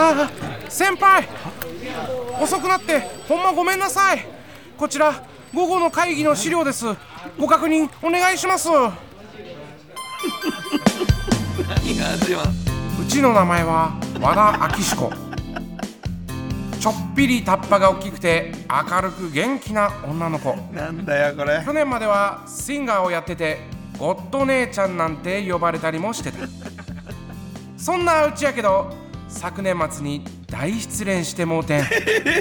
[0.00, 1.26] ああ先輩。
[2.40, 4.24] 遅くなってほんまごめんなさい。
[4.76, 6.86] こちら午後の会議の資料です。
[7.36, 8.68] ご確認お願いします。
[8.68, 8.72] う
[13.08, 15.10] ちの名前は和田明志子
[16.78, 20.54] ちょっぴりタッパが大きくて明るく元気な女の子。
[20.72, 21.60] なんだよこれ。
[21.64, 23.58] 去年まではシンガーをやってて
[23.98, 26.38] ゴッド姉ちゃんなんて呼ばれたりもしてた。
[27.76, 31.84] そんなうちやけど昨年末に大失恋してもうてん。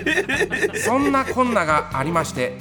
[0.84, 2.58] そんなこんながありまして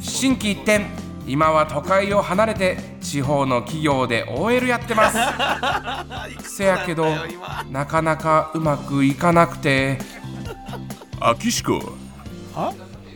[0.00, 0.86] 心機一転
[1.26, 5.18] 今は都会を離れて地方の企業で OL やってます。
[6.56, 7.06] せやけど
[7.70, 9.98] なかなかうまくいかなくて。
[11.20, 11.72] 秋志子。
[12.54, 12.72] は？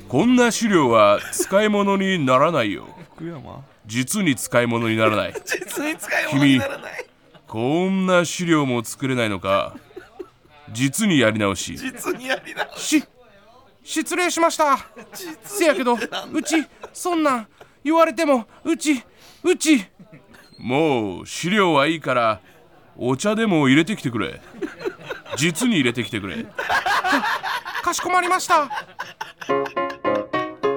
[0.08, 2.86] こんな資料は使い物にならないよ。
[3.16, 3.64] 福山？
[3.86, 5.34] 実に使い物にならない。
[5.46, 7.04] 実に使い物にならない。
[7.48, 9.74] こんな資料も作れないのか？
[10.72, 11.76] 実にやり直し。
[11.76, 13.04] 実にやりなし。
[13.84, 14.78] 失礼しました。
[15.44, 17.46] せやけどうちそんなん
[17.82, 19.02] 言われてもうち
[19.42, 19.86] うち。
[20.58, 22.40] もう資料はいいから
[22.96, 24.40] お茶でも入れてきてくれ。
[25.36, 26.46] 実に入れてきてくれ。
[27.82, 28.68] かしこまりました。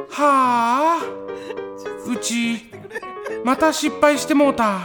[0.09, 0.99] はあ。
[2.07, 2.71] うち
[3.43, 4.79] また失敗してもうた。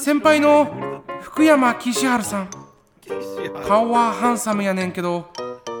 [0.00, 2.63] 先輩の福山岸治さん
[3.66, 5.30] 顔はハンサムやねんけど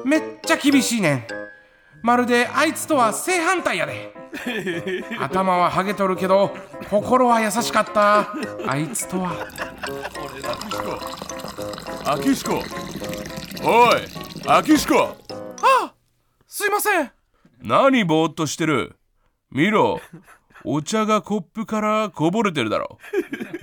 [0.04, 1.26] めっちゃ厳しいねん。
[2.02, 4.12] まるであいつとは正反対やで。
[5.20, 6.54] 頭はハゲとるけど
[6.90, 8.32] 心は優しかった。
[8.66, 9.46] あいつとは。
[12.06, 12.62] 秋志子おい
[14.46, 15.16] 秋志子
[16.46, 17.10] すいません。
[17.62, 18.96] 何ぼーっとしてる。
[19.50, 20.00] 見ろ。
[20.64, 22.98] お茶がコップからこぼれてるだろ。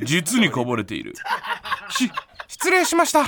[0.04, 1.14] 実にこぼれている。
[1.90, 2.12] し
[2.48, 3.26] 失礼しました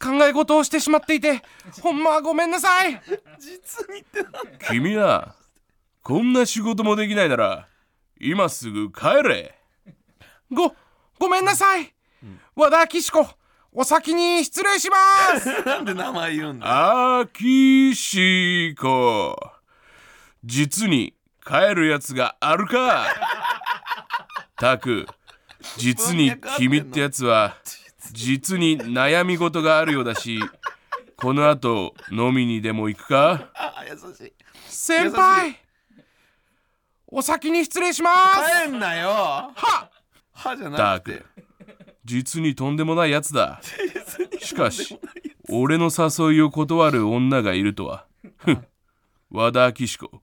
[0.00, 1.42] 考え事をしてしまっていて
[1.82, 3.00] ほんまごめんなさい。
[3.38, 4.24] 実にって
[4.68, 5.34] 君な
[6.02, 7.68] こんな仕事もできないなら
[8.20, 9.54] 今すぐ帰れ。
[10.50, 10.74] ご
[11.18, 11.92] ごめんなさい、
[12.54, 13.26] 和田岸子
[13.72, 14.96] お先に失礼しま
[15.38, 15.62] す。
[15.66, 19.36] なんで名前言うんだ秋志子。
[20.44, 21.14] 実に
[21.46, 23.06] 帰るやつがあるか。
[24.56, 25.06] たく
[25.76, 27.56] 実に君ってやつは
[28.12, 30.40] 実に悩み事があるようだし
[31.16, 33.50] この後飲みにでも行くか？
[33.54, 34.32] あ優しい。
[34.68, 35.56] 先輩！
[37.08, 38.10] お先に失礼しま
[38.46, 38.64] す！
[38.66, 39.08] 帰んなよ。
[39.08, 39.90] は！
[40.32, 41.18] 歯じゃなたくて。
[41.18, 41.26] く。
[42.04, 43.60] 実にとんでもないやつだ
[44.40, 44.98] しかし
[45.50, 48.06] 俺の誘いを断る女がいるとは。
[48.36, 48.64] ふん。
[49.30, 50.22] 和田明志子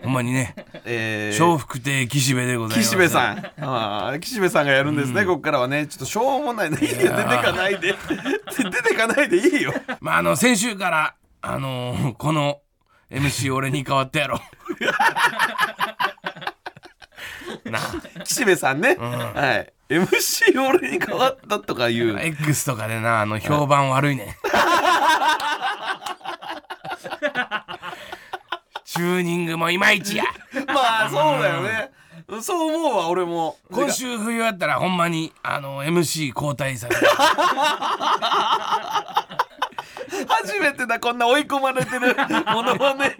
[0.02, 0.54] ほんまにね
[0.88, 2.88] えー笑福亭岸辺でございます。
[2.88, 3.38] 岸辺さん。
[3.60, 5.86] あー岸辺さんがやるんですね、ここからはね。
[5.88, 6.70] ちょっとしょうもない。
[6.70, 7.94] ねいいよ出てかないで。
[8.56, 9.74] 出てかないでいいよ。
[10.00, 12.60] まああの先週からあのこの
[13.10, 14.40] MC 俺に変わったやろ
[17.64, 17.82] なあ。
[18.24, 19.72] 岸辺さんね、はい。
[19.92, 22.18] MC 俺に変わったとか言う。
[22.20, 24.26] X とかでなあの評判悪いねん
[28.96, 30.24] チューニングもいまいちや。
[30.66, 31.92] まあそうだよね。
[32.40, 33.56] そう思うわ俺も。
[33.70, 37.06] 今週冬やったらほんまにあの MC 交代させる。
[40.28, 42.16] 初めてだこんな追い込まれてる
[42.46, 43.16] ものまね。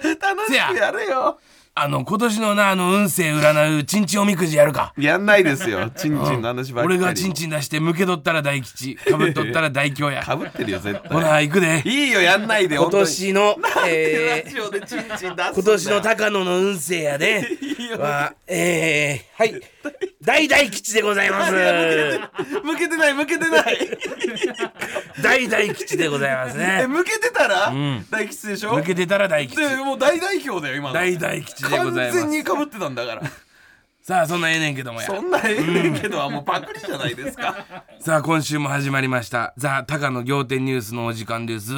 [0.20, 1.38] 楽しくやれよ
[1.74, 4.92] あの今年のなあの運勢占うチンチンおみくじやるか。
[4.98, 5.88] やんないですよ。
[5.90, 6.98] チンチンの話ばっかり。
[6.98, 10.22] 俺がチンチン出して向け取ったら大吉かぶっとったら大凶や。
[10.22, 11.82] かぶってるよ絶ほ対な行くで。
[11.84, 13.56] いいよやんないで今年の、
[13.86, 15.52] えラジオでチンチン出すんだよ。
[15.52, 17.46] ー、今年の高野の運勢やで。
[17.98, 19.60] はえー、はい。
[20.22, 21.52] 大大吉でございます。
[21.52, 23.78] 向けてない向けてない
[25.22, 26.80] 大大吉でございますね。
[26.84, 27.72] え向けてたら、
[28.10, 28.74] 大吉でしょ？
[28.74, 29.60] 向けてたら大吉。
[29.60, 30.94] でもう大代表だよ今の。
[30.94, 32.18] 大大吉でご完ざいます。
[32.20, 33.22] 全にかぶってたんだから。
[34.02, 35.06] さあそんなええねんけどもや。
[35.06, 37.54] そんなええねんけどはもうパクリじゃないですか。
[38.00, 39.52] さあ今週も始まりました。
[39.56, 41.72] ザ・高野仰天ニュースのお時間です、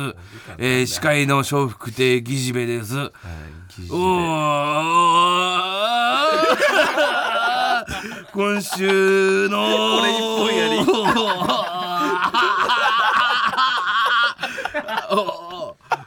[0.57, 5.73] えー、司会の笑福亭ギジベです、おー。
[8.33, 11.03] 今週のこれ一本やりお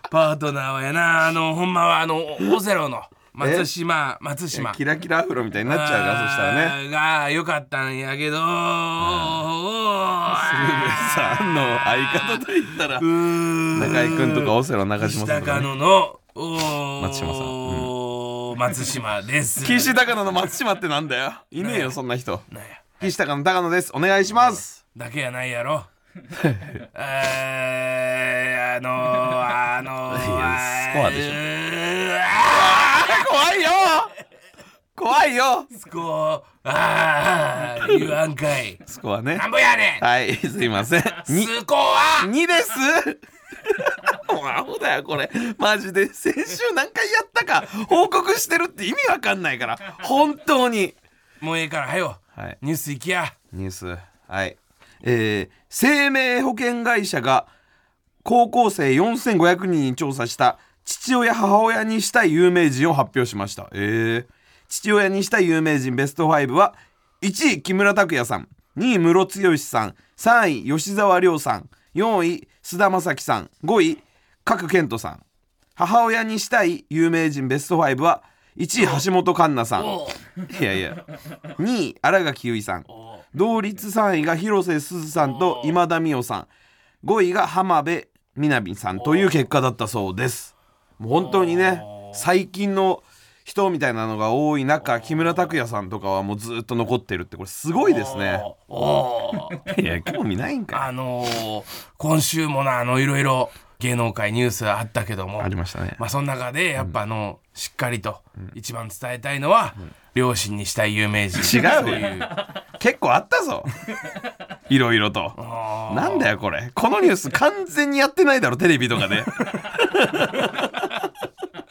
[0.10, 1.28] パートナーはやな。
[1.28, 3.04] あのほんまはあのオセロの
[3.34, 4.72] 松島松島。
[4.74, 6.88] キラキラアフロみたいになっちゃうからそしたらね。
[6.88, 8.46] ねが良かったんやけど、鶴
[10.82, 15.42] 瓶さんの相方と言ったら中中居君とかオセロ中島さん。
[15.42, 19.66] とか高ね野のお松島さん、松島です。
[19.66, 21.34] 岸高野の松島ってなんだよ。
[21.52, 22.42] いねえよそんな人。
[23.02, 23.92] 岸高野高野です。
[23.94, 24.86] お願いします。
[24.96, 25.84] だけやないやろ
[26.16, 28.94] えー、あのー、
[29.78, 30.28] あのー、ス
[30.94, 31.32] コアでしょ。
[31.32, 31.36] ょ。
[33.30, 33.70] 怖いよ。
[34.96, 35.68] 怖いよ。
[35.78, 38.80] スコア言わんかい。
[38.86, 39.36] スコアね。
[39.38, 40.06] なんぼやねん。
[40.06, 41.04] はいすいません。
[41.28, 42.70] にスコア？2です。
[44.34, 45.30] もうアホだよこれ。
[45.58, 49.78] マジで先週何回やったか報告してるって意味わかんないから。
[50.04, 50.96] 本当に。
[51.42, 52.58] もうええからはよはい。
[52.62, 53.34] ニュース行きや。
[53.52, 53.98] ニュース。
[54.28, 54.58] はい
[55.06, 57.48] えー、生命保険会社が
[58.24, 63.70] 高校生4500人に調査した父親母親にしたい有名人を発表しました。
[63.72, 64.26] えー、
[64.68, 66.76] 父親にしたい有名人ベスト5は
[67.22, 68.48] 1位木村拓哉さん
[68.78, 74.00] 2位ムロツヨシさん3位吉沢亮さん4位菅田将暉さん5位
[74.44, 75.24] 賀来賢人さん。
[75.76, 78.24] 母親にしたい有名人ベスト5は
[78.58, 79.86] 1位橋本環奈さん。
[79.86, 80.08] お
[80.60, 81.06] いやいや
[81.60, 82.86] 2位新垣結衣さん。
[82.92, 86.48] お同率3位が広瀬すずさんと今田美桜さん。
[87.06, 90.56] 5位が浜辺美波さんという結果だったそうです。
[90.98, 91.82] もう本当にね
[92.14, 93.04] 最近の
[93.44, 98.42] 人みたいなのが多い中木村拓哉さんとかはもうずっと残ってるってこれすごいですね。
[99.78, 101.64] いや興味ないんかあのー、
[101.98, 105.44] 今週もなあのいろいろ芸能界ニュースあったけども。
[105.44, 105.96] ありましたね。
[106.00, 108.22] まあその中でやっぱあの、しっかりと
[108.54, 109.76] 一番伝えたいのは、
[110.16, 111.40] 両親にしたい有名人。
[111.58, 112.28] 違うういう。
[112.80, 113.66] 結構あったぞ。
[114.70, 115.34] いろいろと。
[115.94, 116.72] なんだよこれ。
[116.74, 119.26] このニュース完全にやってないだろテレビとかで。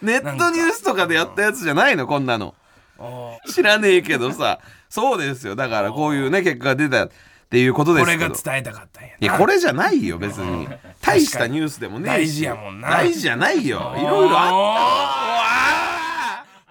[0.03, 2.55] ネットニュースとかでやったやつじゃないのこんなの。
[2.99, 4.61] あ知らねえけどさ。
[4.91, 5.57] そうですよ。
[5.57, 7.11] だからこういうね結果が出たっ
[7.49, 8.23] ていうことですけど。
[8.25, 9.17] れが伝えたかったんやな。
[9.21, 10.69] いやこれじゃないよ別に。
[11.01, 12.91] 大したニュースでもね大事やもんな。
[12.91, 13.95] 大事じゃないよ。
[13.97, 15.24] いろいろあった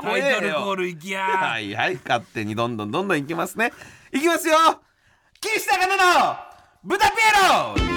[0.04, 1.22] タイトルコールルいきや。
[1.22, 3.72] はいはい勝手にどんどんどんどんいきますね。
[4.12, 4.58] いきますよ。
[5.40, 6.04] 岸高野の
[6.84, 7.20] 豚ピエ
[7.88, 7.94] ロ。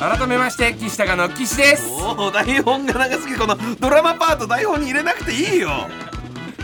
[0.00, 1.88] 改めまして岸高の岸です。
[1.88, 5.70] おお台本が長すぎてこのドラマパート台本に入れなくていいよ。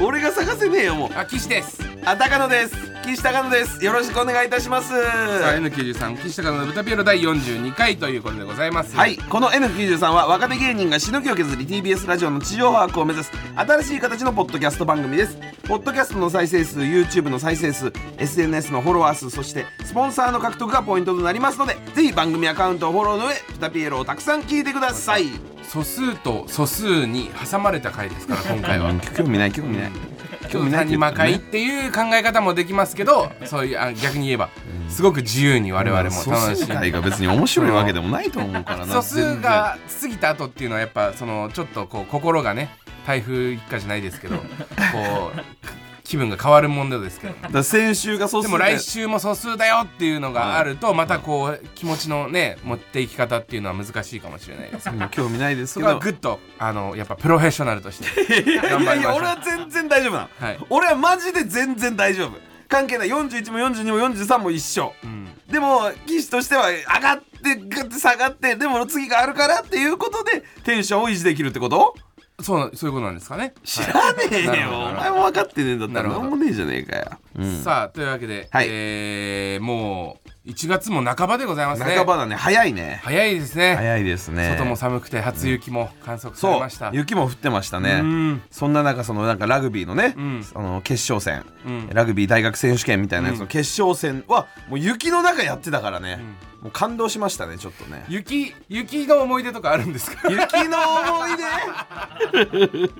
[0.00, 1.10] 俺が探せねえよもう。
[1.16, 2.76] あ岸ですあ高野です。
[3.02, 3.82] 岸高野です。
[3.82, 4.90] よろしくお願いいたします。
[4.90, 8.94] さあ N93 岸高の豚ピエロ第42回ということでございます。
[8.94, 9.16] はい。
[9.16, 15.38] この N93 は若手芸人がしのぎを削り TBS ラジオの地上把握を目指す新しい形のポッドキャスト番組です。
[15.66, 25.28] ポッドキャストの再生数 YouTube の再生数 SNS のフォロワー数そしてスポンサーの獲得がポイントとなりますのでぜひ番組アカウントをフォローの上豚ピエロをたくさん聞いてください。
[25.62, 28.92] 素数と素数に挟まれた回ですから今回は。
[29.16, 30.13] 興味ない興味ない
[30.54, 34.50] 興味ないっていう考え方もできますけどそういうあ逆に言えば
[34.88, 42.70] すごく自由に我々も素楽しんで数回が別に面白いわけでもないと思うからな素数が過ぎた後っていうのはやっぱそのちょっとこう心がね
[43.06, 47.32] 台風一過じゃないですけどこう気分が変わるもんですけど。
[47.42, 54.90] だから先週が素数でも来週も素数だよっていうのがあるとまたこう気持ちのね持っていき方っていうのは難しいかもしれないです。
[54.90, 55.98] もう興味ないですけど。
[55.98, 60.58] グッとあのやっぱプロフェッショナルとしてい頑張りましょうやいや俺は全然大丈夫なの、はい。
[60.70, 62.38] 俺はマジで全然大丈夫。
[62.68, 64.92] 関係ない41も42も43も一緒。
[65.04, 65.28] うん。
[65.50, 71.94] でも騎士としては上がってグッて下がってでも次があるからっていうことでテンションを維持できるってこと？
[72.40, 73.54] そうそういうことなんですかね。
[73.62, 77.62] 知らねえなるほどよお前も分かってねえんだったら何もねえじゃねえかよ、うん。
[77.62, 78.66] さあというわけで、はい。
[78.68, 81.94] えーもう1月も半ばでございますね。
[81.96, 82.36] 半ばだね。
[82.36, 83.00] 早いね。
[83.02, 83.76] 早いですね。
[83.76, 84.50] 早いですね。
[84.58, 88.00] 外も寒くて初雪も観測さそうれました、雪も降ってましたね。
[88.02, 88.42] うん。
[88.50, 90.44] そんな中そのなんかラグビーのね、ん。
[90.54, 91.88] あの決勝戦、うん。
[91.94, 96.18] ラグビー大学選手権みたいなやつの決勝戦はもう雪の中やってたからね、
[96.60, 98.04] もう感動しましたねちょっとね。
[98.10, 100.28] 雪雪の思い出とかあるんですか？
[100.30, 102.90] 雪の思い出？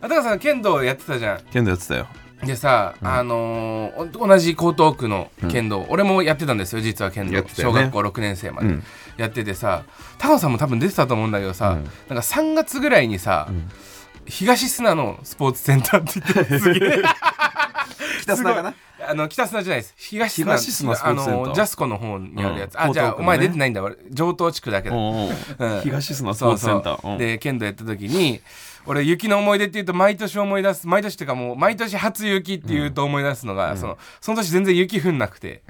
[0.00, 1.40] あたかさん剣道やってたじゃん。
[1.52, 2.06] 剣道やってたよ
[2.42, 7.44] でさ、あのーお同じ江東区の剣道、俺もやってたんですよ実は剣道、ね。
[7.54, 8.82] 小学校6年生まで、うん。
[9.16, 9.84] やっててさ
[10.18, 13.48] 高野さんも多分出てたと思うんだけどさ、なんか3月ぐらいにさ、
[14.26, 17.02] 東砂のスポーツセンターって言ってすげえ。
[18.22, 18.74] 北砂かな？
[19.06, 19.94] あの北砂じゃないです。
[19.98, 22.80] 東砂東砂あのジャスコの方にあるやつ、うん。
[22.80, 23.16] あじゃあ、ね。
[23.18, 23.82] お前出てないんだ。
[23.82, 25.80] 俺上東地区だけど、おうん。
[25.82, 26.92] 東砂スポーツセンター。
[26.94, 27.18] そうそううん。
[27.18, 28.40] で剣道やった時に
[28.86, 35.62] 俺雪の思い出っていうと毎年思い出す毎年っていうかもう毎年初雪っていうと思い出すのが、そのその年全然雪降んなくて、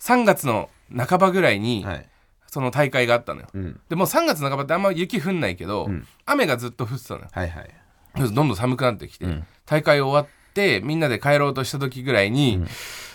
[0.00, 2.06] 3月の半ばぐらいに、はい。
[2.52, 3.80] その大会があったのよ、うん。
[3.88, 6.04] でもう3月半ばってあんま雪降んないけど、ん。
[6.26, 7.28] 雨がずっと降ってたのよ。
[7.30, 7.70] はいはい。
[8.16, 9.46] どんどん寒くなってきて、ん。
[9.66, 12.60] 大会終わってみんなで帰ろうとした時ぐらいに、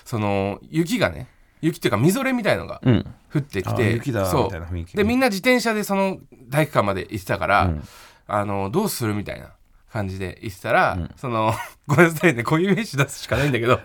[0.05, 1.27] その雪がね
[1.59, 3.05] 雪っていうかみぞれみたいのがうん。
[3.33, 7.83] 降ってきあて、でみんな自転車でその体育館まで行ってたから、うん
[8.27, 9.51] あのどうするみたいな
[9.91, 11.53] 感じで言ってたら、その
[11.87, 13.79] ごめんなさいねこういう名詞出すしかないんだけど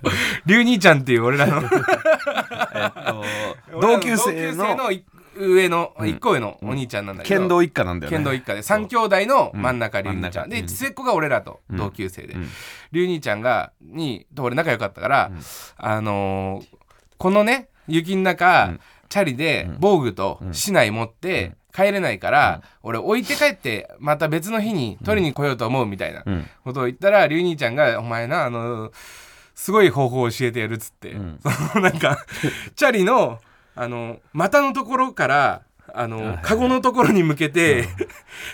[0.46, 1.62] 龍兄ちゃんっていう俺らの
[3.80, 5.04] 同級生の同級
[5.36, 8.16] 上の一個上のお兄ちゃんなんだけど、剣道一家なんだよね。
[8.16, 10.68] 剣道一家で3兄弟の真ん中龍兄ちゃん、真ん中でうん。
[10.68, 12.36] 末っ子が俺らと同級生で。
[12.92, 15.30] 龍兄ちゃんがにと俺仲良かったから、
[15.76, 16.66] あのー
[17.16, 18.72] このね雪の中、
[19.08, 26.46] チャリで防具と市内持って帰れないから、俺置いて帰ってまた別の日に取りに来ようと思うみたいなうん。
[26.64, 28.92] ことを言ったら龍兄ちゃんが「お前なあの
[29.54, 31.14] すごい方法を教えてやる」っつって、
[31.72, 32.24] そのなんか
[32.74, 33.38] チャリの
[33.74, 35.62] あの股のところから
[35.92, 37.88] あのカゴのところに向けて、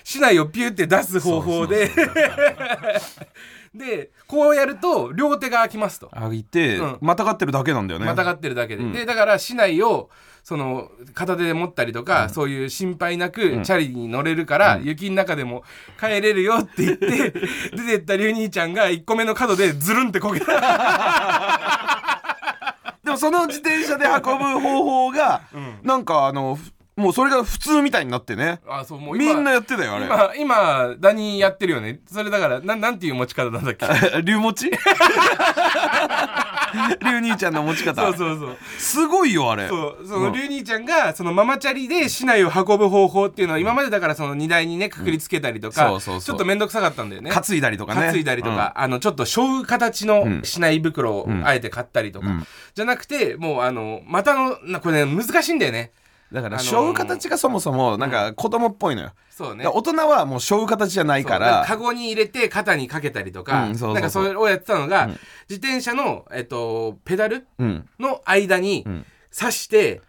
[0.04, 1.90] 市内をピューって出す方法で
[3.75, 6.08] でこうやると両手が空きますと。
[6.12, 6.99] あいてうん。
[7.00, 8.06] またがってるだけなんだよね。
[8.06, 8.92] またがってるだけで、うん。
[8.92, 10.08] でだから市内を
[10.48, 15.64] その片手で持ったりとか、そういう心配なくチャリに乗れるから、雪の中でも
[15.98, 17.02] 帰れるよって言って
[17.74, 20.52] 出てった龍兄ちゃんが1個目の角でズルンってこけた。
[23.02, 25.40] でもその自転車で運ぶ方法が
[25.82, 28.60] なんかあのふもうそれが普通みたいになってね。
[28.68, 30.06] あそうもう今みんなやってたよあれ。
[30.06, 31.98] 今今ダニやってるよね。
[32.10, 33.84] それだからなんなんていう持ち方なんだっけ？
[34.22, 34.70] 龍持ち？
[37.04, 38.02] 龍兄ちゃんの持ち方。
[38.02, 38.56] そうそうそう。
[38.78, 39.68] すごいよあれ。
[39.68, 46.20] そうその龍兄ちゃんがそのママチャリで市内を運ぶ方法っていうのは今までだからその荷台にねくくりつけたりとか、そうそうそう。
[46.23, 47.30] ちょっと面倒くさかったんだよね。
[47.30, 48.00] 担いだりとかね。
[48.08, 52.26] 担いだりとか、あのちょっと背負う形の市内袋をあえて買ったりとか、
[52.75, 55.92] じゃなくてもうあの股のなこれね難しいんだよね
[56.33, 59.12] だからあのー背負う形がそもそもなんか子供っぽいのよ。
[59.30, 59.66] そうね。
[59.66, 61.64] 大人はもう背負う形じゃないから。
[61.66, 65.09] カゴに入れて肩にかけたりとか、なんかそれをやってたのが、
[65.49, 67.88] 自転車の、えっと、ペダルうん。
[68.00, 68.85] の間に
[69.38, 70.00] 刺して、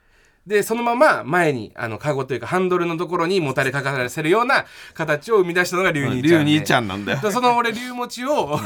[0.47, 7.13] でそのまま前にあのカゴというかハンドルのところにもたれかからせるような形を生み出したのが龍兄ちゃんで龍兄ちゃんなんだ。
[7.15, 8.57] よでその俺龍持ちを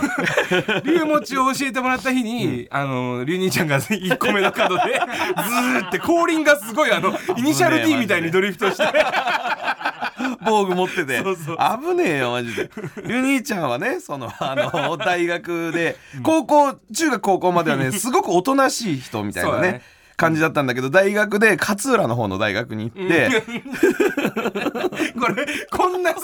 [0.86, 8.84] 龍持ちを教えてもらった日に、あの龍兄ちゃんが1個目の角でずーって後輪がすごいあのイニシャル D みたいにドリフトして。
[10.46, 11.24] 防具持ってて。
[11.24, 11.58] そうそう。
[11.58, 12.70] 危ねえよマジで。
[13.08, 19.82] 龍兄ちゃんはねそのあの大学で高校中学高校まではねすごくおとなしい人みたいなね
[20.18, 23.30] 感じだったんだけど大学で勝浦の方の大学に行って、
[25.20, 26.20] これこんなさ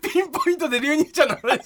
[0.00, 1.60] ピンポイントで龍兄ちゃんの話。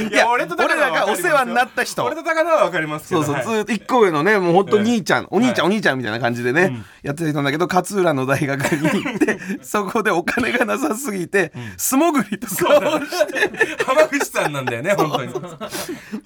[0.00, 1.32] い いや俺と高俺野は分かりますよ。
[1.32, 2.04] らがお世話になった人。
[2.04, 3.44] 俺と高野は分かりますけどそうそう、はい。
[3.44, 13.84] ずーっと一個上のねもうほんと兄ちゃん、お兄ちゃん、お兄ちゃんみたいな感じでね、やってたんだけど勝浦の大学に行って そこでお金がなさすぎて、素潜りとかをして。
[13.84, 15.32] 浜口さんなんだよね本当に。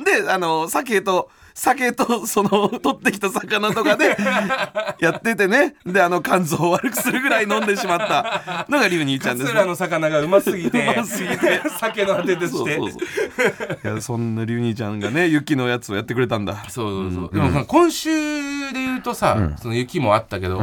[0.04, 4.14] であの酒と酒とその取ってきた魚とかで
[5.00, 5.74] やっててね。
[5.86, 8.66] であの肝臓を悪くするぐらい飲んでしまった。
[8.68, 9.46] のが龍兄ちゃんです。
[9.46, 11.62] 勝浦の魚がうますぎてうますぎて。
[11.80, 12.78] 酒のあてとして。
[12.78, 16.62] いやそんな龍兄ちゃんがね雪のやつをやってくれたんだ。
[16.68, 20.60] そうそうそう、でもさ今週で言うとさ、その雪もあったけど、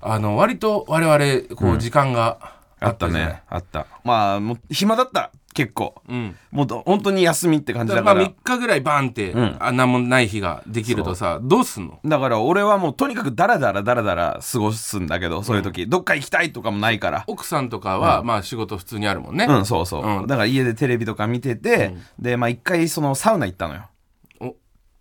[0.00, 2.38] あの割と我々こう時間が
[2.80, 3.42] ああったね。
[3.48, 3.86] あった。
[4.04, 5.94] まあもう暇だった結構。
[6.08, 6.36] うん。
[6.50, 9.56] もうど本当に休みって感じだまあから3日ぐらいバンって、ん。
[9.60, 12.00] あなんもない日ができるとさどうすんの？
[12.04, 17.24] だから俺はもうとにかくダラダラダラダラ過ごすんだけどそういう時、どっか行きたいとかもないから。
[17.26, 20.26] 奥さんとかは、まあ仕事普通にあるもんね、うんそうそう、うん。
[20.26, 23.88] だから家でテレビとか見てて、でまあ一回そのサウナ行ったのよ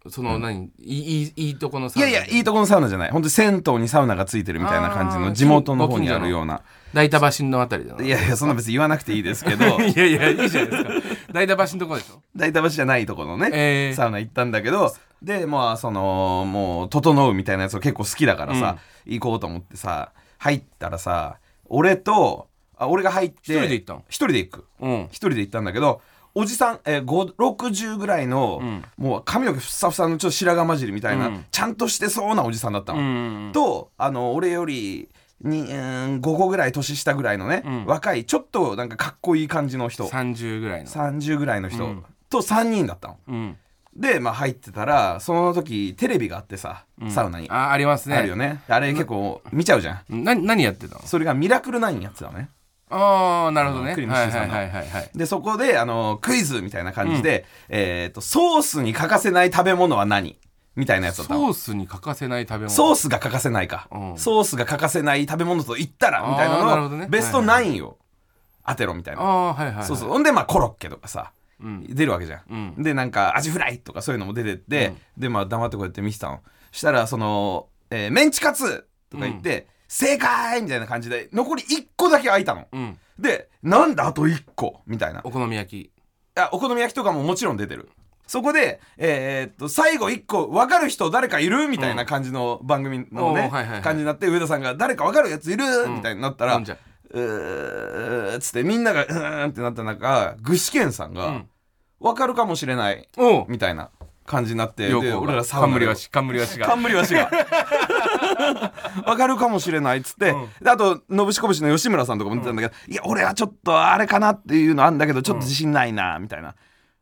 [0.09, 3.11] その何、いいいいとこのさいやいやいいとこのサウナじゃない。
[3.11, 6.61] 本当に銭湯にサウナがついてるみたいな感じの地元の方にあるような。
[6.93, 8.03] 大田橋のあたりだな。
[8.03, 9.65] いやいやそんな別に言わなくていいですけど。
[9.81, 10.89] いやいやいいじゃないですか。
[11.33, 12.21] 大田橋のとこでしょ？
[12.35, 13.95] 大田橋じゃないとこのね、えー。
[13.95, 14.93] サウナ行ったんだけど。
[15.21, 21.37] でまあそのもう整うみたいなやつを結構好きだからさ、行こうと思ってさ入ったらさ
[21.69, 24.03] 俺とあ俺が入って一人で行ったの？
[24.09, 24.65] 一人で行く。
[24.81, 25.03] うん。
[25.05, 26.01] 一人で行ったんだけど
[26.35, 28.83] おじさん、えー、5 60ぐらいの、ん。
[28.97, 31.45] もう髪の毛ふさふさのちょっと白髪混じりみたいな、うん。
[31.51, 32.99] ちゃんとしてそうなおじさんだったの。
[32.99, 35.09] うんとあの俺より
[35.41, 37.85] にうーん5個ぐらい年下ぐらいのね、うん。
[37.85, 40.07] 若いちょっとなんかかっこいい感じの人。
[40.07, 40.89] 30ぐらいの。
[40.89, 42.03] 30ぐらいの人、うん。
[42.29, 43.17] と3人だったの。
[43.27, 43.57] うん。
[43.95, 47.49] で、まあ、入ってたらその時テレビがあってさ、サウナに。
[47.51, 48.23] ああありますね。
[48.23, 48.63] るよね。
[48.67, 50.23] あれ結構見ちゃうじゃん。
[50.23, 51.01] な何やってたの？
[51.05, 52.49] それが「ミラクル9」やってたのね
[52.93, 53.95] ああなるほどね。
[53.95, 54.55] クリームはいシチューさんの。
[54.55, 60.39] はいはいはいはいでそこであのクイズみたいな感じで、えー、とソースに欠かせない食べ物は何？
[60.75, 61.39] みたいなやつだったの。
[61.39, 62.69] ソースに欠かせない食べ物。
[62.69, 64.17] ソースが欠かせないか、うん。
[64.17, 67.07] ソースが欠かせない食べ物と言ったらみたいなのを、あーなるほどね。
[67.09, 67.99] ベスト9を
[68.65, 69.85] 当てろみたいな、ああはいはいはい。
[69.85, 70.09] そうそう。
[70.09, 71.31] ほんでまあコロッケとかさ、
[71.61, 71.83] うん。
[71.87, 72.83] 出るわけじゃん、うん。
[72.83, 76.39] でなんかアジフライとかそういうのも出てって、でまあ黙ってこうやって見てたの。
[76.71, 82.67] したらその、えーメンチカツとか言って、正解みたいな感じで残り1個だけ空いたの。
[82.71, 82.97] うん。
[83.19, 84.81] でなんだあと1個？
[84.87, 85.21] みたいな。
[85.23, 85.91] お好み焼き。
[86.35, 87.89] あお好み焼きとかももちろん出てる。
[88.25, 91.67] そこで、えーっと最後1個分かる人誰かいる？
[91.67, 93.81] みたいな感じの番組のね、はいはいはい。
[93.81, 98.39] 感じになって上田さんが誰か分かるやついる、みたいになったら、うんう。
[98.39, 101.49] つってみんながうーんってなった中具志堅さんが、うん
[101.99, 103.07] 分かるかもしれない
[103.47, 103.89] みたいな
[104.25, 107.31] 感じになって俺ら冠でわし冠わしが冠わしが
[109.05, 110.49] 分かるかもしれないっつって、うん。
[110.61, 116.55] であとのぶしこぶしの吉村さんとかも言ってたんだけど、いや俺はちょっとあれかなっていうのあんだけどちょっと自信ないなみたいな。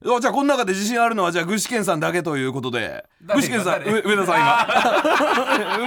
[0.04, 4.02] おじゃあこの中で自信あるのはじゃあ具志堅さんだけということで誰具志堅さん誰？
[4.02, 4.68] 上上田さん今。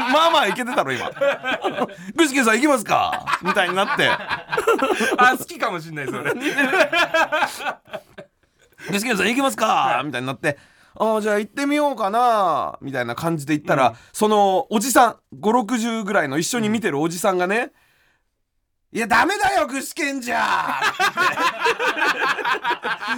[0.12, 1.10] まあまあいけてたろ今。
[2.14, 3.24] 具志堅さん行きますか？
[3.42, 4.08] みたいになって。
[4.08, 4.46] あ
[5.36, 6.32] 好きかもしんないそれ。
[6.32, 6.40] 具
[9.00, 10.00] 志堅さん行きますか？
[10.04, 10.58] みたいになって
[10.96, 17.72] ああじゃあ行ってみようかなみたいな感じで行ったら、そのおじさん560ぐらいの一緒に見てるおじさんがね
[18.92, 20.80] 「いやダメだよ具志堅じゃ!」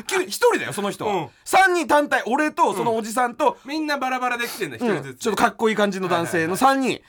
[0.27, 1.25] 一人だよその人、うん。
[1.45, 5.19] 3人単体俺とそのおじさんと、みんなバラバラで来てんだ一うん人ずつ。
[5.19, 7.01] ちょっとかっこいい感じの男性の3人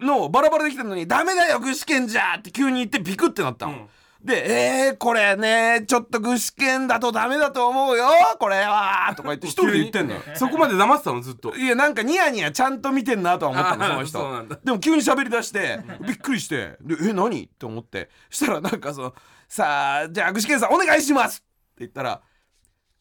[0.00, 3.72] のバラバラできてるのに「ダメだよ具志堅じゃ!」って急に言ってビクってなったの。
[3.72, 3.88] うん
[4.26, 8.08] で、えー、これね、ちょっと具志堅だとダメだと思うよ、
[8.40, 10.14] これは、とか言って 一人で言ってんの？
[10.16, 10.20] よ。
[10.34, 11.20] そこまで黙ってたの？
[11.20, 14.58] ずっといや、なんかニヤニヤちゃんと見てんなとは思ったの、その人。
[14.64, 17.44] でも急に喋り出して、びっくりして、で、え、何？
[17.44, 18.10] って思って。
[18.28, 19.14] したらなんかその、
[19.46, 21.44] さあ、じゃあ具志堅さんお願いしますって
[21.80, 22.20] 言ったら、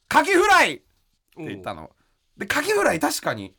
[0.07, 0.83] カキフライって
[1.37, 1.89] 言ったの。
[2.37, 3.57] で、カキフライ確かに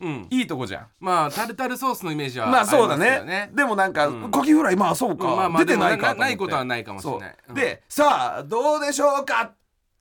[0.00, 0.26] うん。
[0.30, 0.86] いいとこじゃん。
[1.00, 3.50] まあタルタルソースのイメージはまあそうだね。
[3.54, 4.30] でもなんか、うん。
[4.30, 7.36] カキフライまあそうか、うんまあまあ出てないかないことはないかもしれない。
[7.46, 7.50] そう。
[7.50, 7.54] うん。
[7.54, 9.54] でさあどうでしょうかって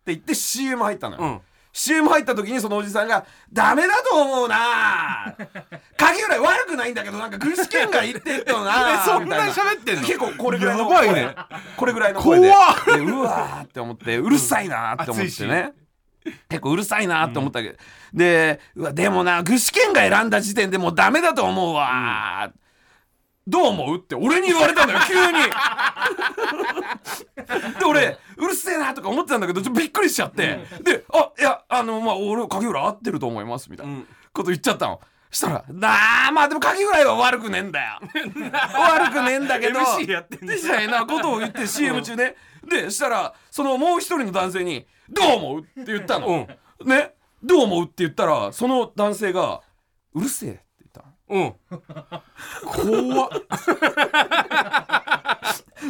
[0.08, 1.41] 言って CM 入ったのよ、うん。
[1.71, 5.36] CM 入った時にそのおじさんが「ダメだと思うな。
[5.97, 10.01] カキフライ悪くないんだけどなんか具志堅が言ってんのな」 えそんなみたい喋ってんの？
[10.01, 11.36] 結構これぐらいのやばいね。
[11.75, 12.49] これぐらいの声で。
[12.49, 12.86] 怖っ。
[12.86, 15.73] でうわーって思ってうるさいなって思ってね、
[16.49, 17.77] 結構うるさいなって思ったけど、
[18.13, 22.51] でうわでもな具志堅が選んだ時点でもうダメだと思うわ、
[23.47, 25.43] どう思うって俺に言われたのよ 急に。
[27.79, 34.07] で俺うるせえなとか思ってたんだけどちょっとびっくりしちゃって、で「あいやあのまあ俺影浦合ってると思います」みたいなうん。
[34.33, 34.99] こと言っちゃったの。
[35.31, 37.99] したら「なあまあでも影浦は悪くねえんだよ。
[38.73, 42.35] 悪くねえんだけど」みたいなことを言って CM 中ね。
[42.67, 46.47] でしたらそのもう一人の男性に「どう思う?」って言ったの、
[46.85, 47.13] ね？
[47.43, 47.85] どう思う？
[47.85, 49.61] って言ったらその男性が
[50.13, 51.13] 「うるせえ」って言ったの。
[51.29, 51.55] うん。
[53.13, 53.29] 怖っ。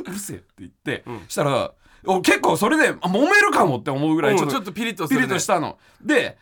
[0.06, 1.73] うるせえって言って、したら
[2.06, 5.78] お結構それであ揉めるかもって思うぐらいちょっとピリッとすピリッとしたの。
[6.01, 6.38] で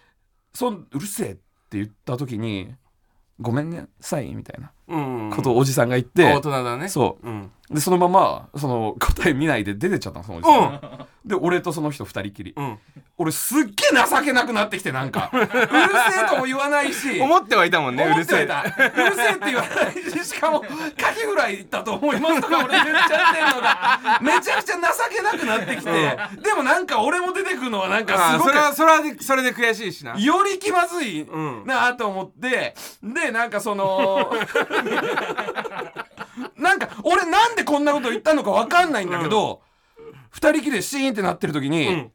[0.53, 2.73] そんうるせえって言った時に
[3.39, 4.71] 「ごめんなさい」みたいな。
[4.82, 6.89] うんことをおじさんが言って、大人だね。
[6.89, 7.27] そう。
[7.27, 7.51] うん。
[7.69, 12.79] でそのままその答え見ないで出てっちゃったのそのおじさん、で俺とその人二人きり、ん。
[13.17, 15.29] 俺すっげえ情けなくなってきてなんか。
[15.33, 17.19] うるせえとも言わないし。
[17.21, 18.83] 思ってはいたもんねう思るせえってはいた。
[18.85, 19.31] うるせえ。
[19.31, 20.25] って言わないし。
[20.25, 24.81] しかもカキフライだと思いますとか俺言っちゃってんのが めちゃくちゃ情
[25.15, 30.15] けなくなってきて、でもなんか俺も出てくるのはなんかすごくそれはそれはでそれで悔しいしな。
[30.17, 31.63] より気まずいん。
[31.65, 34.33] なと思って、でなんかその
[36.57, 39.61] なんか俺なんでこんなこと言ったのか分かんないんだけど、
[40.29, 42.09] 二人きりでシーンってなってる時に、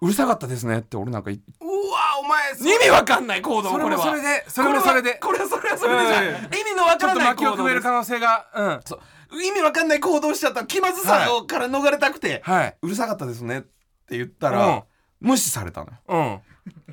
[0.00, 4.04] うるさかったですねって俺なんか言っうわお前そ意味わかんない行動それこれは。
[4.04, 5.14] もそれでそれもそれで。
[5.14, 6.34] これはこれはそれはそれでじゃん、うん。
[6.34, 8.80] 意味のわちょっとからない巻きを行動です可能性がうん。
[8.84, 9.42] そう。
[9.42, 12.76] 意味わかんない行動しちゃった気まずさをから逃れたくて、はい。
[12.82, 14.84] うるさかったですねって言ったら、
[15.20, 15.98] 無視されたのよ。
[16.08, 16.40] うん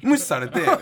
[0.02, 0.62] 無視されて。
[0.62, 0.78] かわ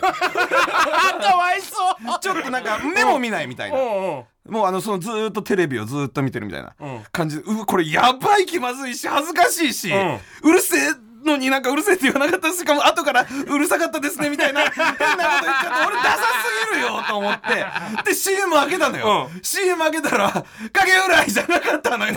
[1.55, 2.19] いそう。
[2.19, 3.77] ちょっとなんか目も見ないみたいな。
[3.77, 3.85] うん。
[3.85, 4.23] うん。
[4.53, 7.03] もうあのそのずーっとテレビをずーっと見てるみたいなうん。
[7.11, 10.79] 感じで、うわこれやばい気まずいし恥ずかしいし、ううるせえ
[11.25, 17.65] のになんかうるせえって言わなかったしかも後からうるさかったですねみたいな変なこと言っちゃって俺ダサすぎるよと思って。
[18.05, 22.13] で CM 開けたのよ、う CM 開けたら影浦いじゃなかったのよ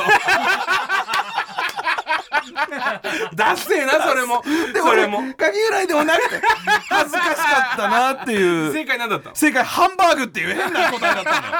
[3.34, 4.42] ダッセーなそれも。
[4.72, 5.18] でそれも。
[5.18, 6.42] 俺影浦いでもなくて
[6.88, 8.72] 恥ずかしかったなっていう。
[8.72, 11.52] 正解なんだった正解ハンバーグっていう変な答えだったのよ。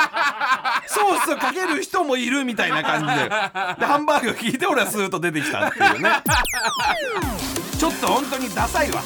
[0.87, 3.25] ソースをかける人もいるみたいな感じで。
[3.25, 6.11] でハンバーグを聞いて俺はスーッと出てきたっていうね。
[7.79, 9.03] ちょっと本当にダサいわ。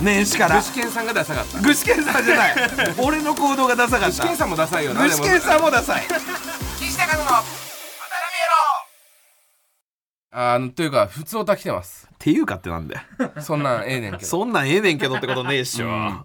[0.00, 0.56] 年始から。
[0.56, 1.60] 具志堅さんがダサかった。
[1.60, 2.54] 具志堅さんじゃない。
[2.98, 4.06] 俺の行動がダサかった。
[4.08, 6.02] 具志堅さんもダサいよな具志堅さんもダサい
[10.34, 12.08] あのというか普通歌来てます。
[12.10, 13.02] っていうかってなんだよ
[13.42, 14.26] そんなんええねんけど。
[14.26, 15.92] そんなんええねんけどってことねえっしょ、うん。
[16.06, 16.22] うん。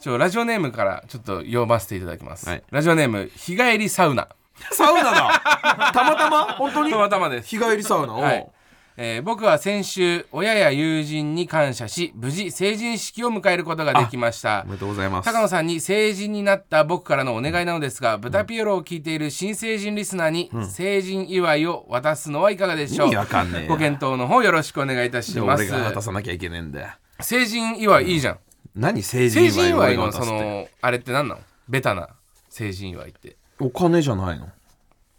[0.00, 2.62] ちょラジオネームからちょっと読ませていただきます、はい。
[2.70, 4.28] ラジオネーム日帰りサウナ。
[4.72, 5.92] サウナだ。
[5.94, 6.44] たまたま？
[6.54, 6.90] 本当に？
[6.90, 7.48] たまたまです。
[7.48, 8.14] 日帰りサウナ。
[8.14, 8.50] を、はい
[8.98, 14.62] えー僕は先週親や友人に感謝し無事成人式を迎えることができました。
[14.64, 15.26] おめでとうございます。
[15.26, 25.64] 高野さんに成人になった僕からのお願いなのですが、ブタピエロを聞いている新成人リスナーに成人祝いを渡すのはいかがでしょう、意味わかんねご検討の方よろしくお願いいたします。
[25.70, 26.88] 俺が渡さなきゃいけねえんだよ。
[27.20, 28.38] 成人祝いいいじゃん、
[28.74, 31.40] 何成成人祝いのそのあれって何なの？
[31.68, 32.08] ベタな
[32.48, 33.36] 成人祝いって。
[33.60, 34.48] お金じゃないの？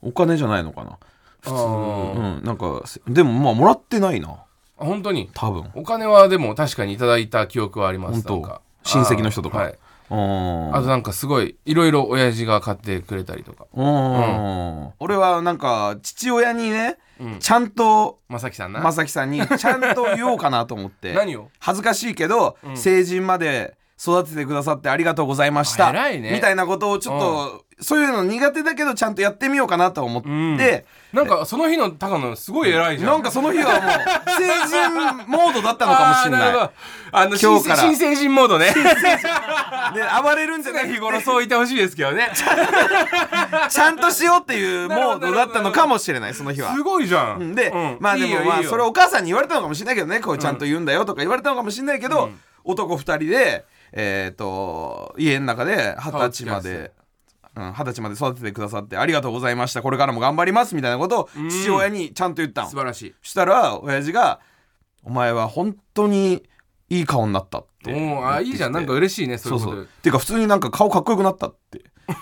[0.02, 0.98] お金じゃないのかな？
[1.42, 2.44] 普通あうん。
[2.44, 4.44] なんかせでもまあもらってないな。
[4.76, 5.30] 本当に？
[5.34, 5.72] 多分。
[5.74, 8.28] お金はでも確かにいただいた記憶はあります。
[8.28, 8.62] なんか。
[8.84, 9.58] 親戚の人とか。
[9.58, 9.76] はい。
[10.10, 10.76] うん。
[10.76, 13.66] あとなんかすごいいろいろ親父が買ってくれたりとか。
[13.74, 14.90] うん。
[15.00, 16.98] 俺はなんか父親にね、
[17.40, 21.14] ちゃんとまさきさんな、正樹さんにちゃんと言おうかなと思って。
[21.18, 21.50] 何を？
[21.60, 25.88] 恥ずかしいけど、成人まで育ててくださってありがとうございました。
[25.88, 26.32] あ偉いね。
[26.34, 30.24] みたいなことをちょっと、そういうの苦手だけどちゃんとやってみようかなと思っ
[30.58, 33.12] て、なんかその日の高野すごい偉いじゃん。
[33.12, 33.82] なんかその日はもう
[34.42, 36.70] 成人モードだったのかもしれない。
[37.12, 37.76] あの今日から。
[37.78, 38.74] 新成人モードね。
[38.74, 42.32] で暴れるんじゃない日頃そういてほしいですけどね。
[43.70, 46.74] ちゃんとしようっていうモードだったのかもしれないその日は。
[46.74, 47.52] すごいじゃうん。
[47.52, 47.98] んで、うん。
[48.00, 52.32] まあでもまあそれお母さんに言われたのかもしれないけどねこうちゃんと言うんだよとか言われたのかもしれないけど、
[52.64, 56.92] 男二人でえっ、と家の中で二十歳まで。
[57.58, 59.82] うん、二十歳まで育ててくださってありがとうございました。
[59.82, 63.16] これからも頑張りますみたいなことを父親にちゃんと言ったの、素晴らしい。
[63.24, 64.40] したら親父が
[65.04, 66.44] 「お前は本当に
[66.90, 67.92] いい顔になった」って。
[67.92, 68.74] おーあいいじゃん。
[68.74, 69.90] なんか嬉しいねそそううそういうこと。
[69.90, 70.14] っていう。
[70.14, 71.82] か普通になんか顔かっこよくなったって。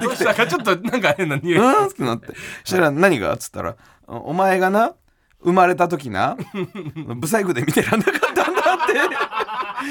[0.00, 0.46] どうしたか？
[0.46, 1.58] ちょっとなんか変な匂い。
[1.58, 1.86] うん？
[1.86, 2.26] ってなって。
[2.28, 2.32] そ
[2.66, 3.32] したら何が？
[3.34, 4.94] っつったら「おお前がな
[5.42, 6.36] 生まれた時な
[7.16, 8.28] ブサイクで見てらんなかった。
[8.32, 8.47] んだ」って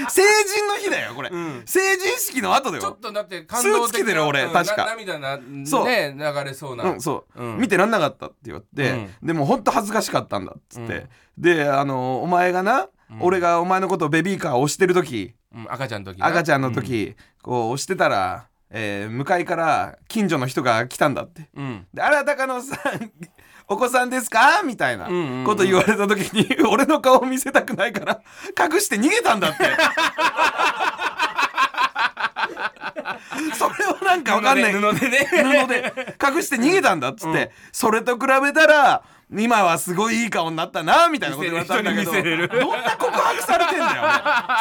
[0.09, 1.29] 成人の日だよこれ、
[1.65, 2.83] 成人式の後だよ。
[2.83, 4.85] ちょっとだって感動スーツ着てる俺うん確か。
[4.85, 5.85] な涙なそう。
[5.85, 6.83] ね流れそうな。
[6.85, 7.57] うん、そう、うん。
[7.59, 12.87] 見てらんなかったって言って、でも本当恥ずかしかったんだっつって、であのお前がな、
[13.21, 16.25] 俺がお前のことをベビーカー押してる時うん赤ちゃんの時な。
[16.27, 21.49] 赤ちゃんの時、こう押してたら、えー向かいから近所の人が来たんだって。
[21.55, 21.87] うん。
[21.93, 23.11] であら高野さん
[23.67, 24.61] お子さんですか？
[24.63, 25.45] みたいなうんうんうん。
[25.45, 28.19] こと言われた時に、 俺の顔見せたくないから
[28.57, 29.65] 隠して逃げたんだって。
[33.57, 34.73] それをなんかわかんない。
[34.73, 35.27] 布でね。
[35.31, 35.93] 布で。
[36.35, 39.03] 隠して逃げたんだっつって、それと比べたら
[39.35, 42.23] 今はすごいいい顔になったなみたいなこと言われたんだけどどん
[42.83, 44.03] な告白されてんだよ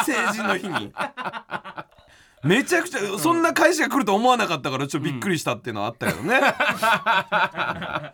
[0.08, 0.92] 俺成人の日に
[2.46, 6.40] めちゃくちゃそんな返しが来ると思わなかったからちょっとびっくりしたっていうのはあったけどね、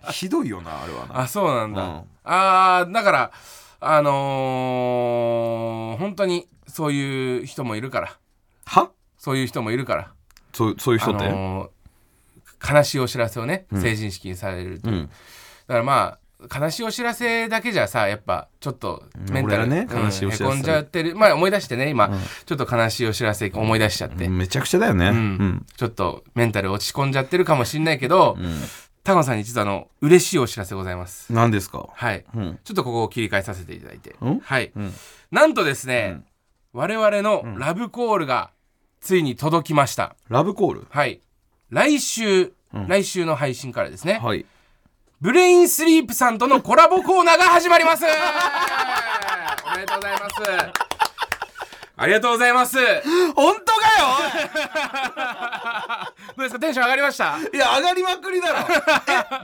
[0.13, 1.21] ひどいよなあれはな。
[1.21, 2.03] あそうなんだ、うん。
[2.25, 3.33] あーだから
[3.81, 8.17] あのー、本当にそういう人もいるから。
[8.65, 8.91] は？
[9.19, 10.13] そういう人もいるから。
[10.53, 11.71] そうそういう人って、あのー
[12.65, 15.07] 悲しいお知らせをね、成人式にされるという、うん。
[15.07, 15.09] だ
[15.67, 16.19] からまあ
[16.55, 20.45] 悲しいお知らせだけじゃさやっぱちょっとメンタル、ねうん悲しいお知らせ。
[20.45, 21.15] へこんじゃってる。
[21.17, 22.11] まあ思い出してね今、
[22.47, 25.67] ちょっと悲しいお知らせ思い出しちゃって、めちゃくちゃだよね、うん。
[25.77, 28.37] ちょっとメンタル落ち込んじゃってるかもしんないけど、
[29.05, 31.33] 高野さんに実はあの嬉しいお知らせございます。
[31.33, 31.89] 何ですか？
[31.93, 32.59] はい、ん。
[32.65, 34.41] ちょっとここを切り替えさせていただいて、ん？
[34.41, 34.93] はい、ん。
[35.31, 36.23] なんとですね、
[36.73, 38.51] 我々のラブコールが
[39.01, 41.21] ついに届きましたラブコールはい
[41.71, 42.53] 来週、
[42.87, 44.47] 来週の配信からですね、はい
[45.23, 48.03] ブレインスリープさんとのコラボコーナーが始まります。
[48.05, 48.09] お
[49.77, 50.35] めでとうございます。
[51.97, 52.75] ありがとうございます。
[52.77, 52.83] ど
[53.37, 53.83] 本当か
[56.37, 56.59] うですか？
[56.59, 57.39] テンション上がりました？
[57.39, 58.59] よいや上がりまくりだろ。
[58.59, 58.65] え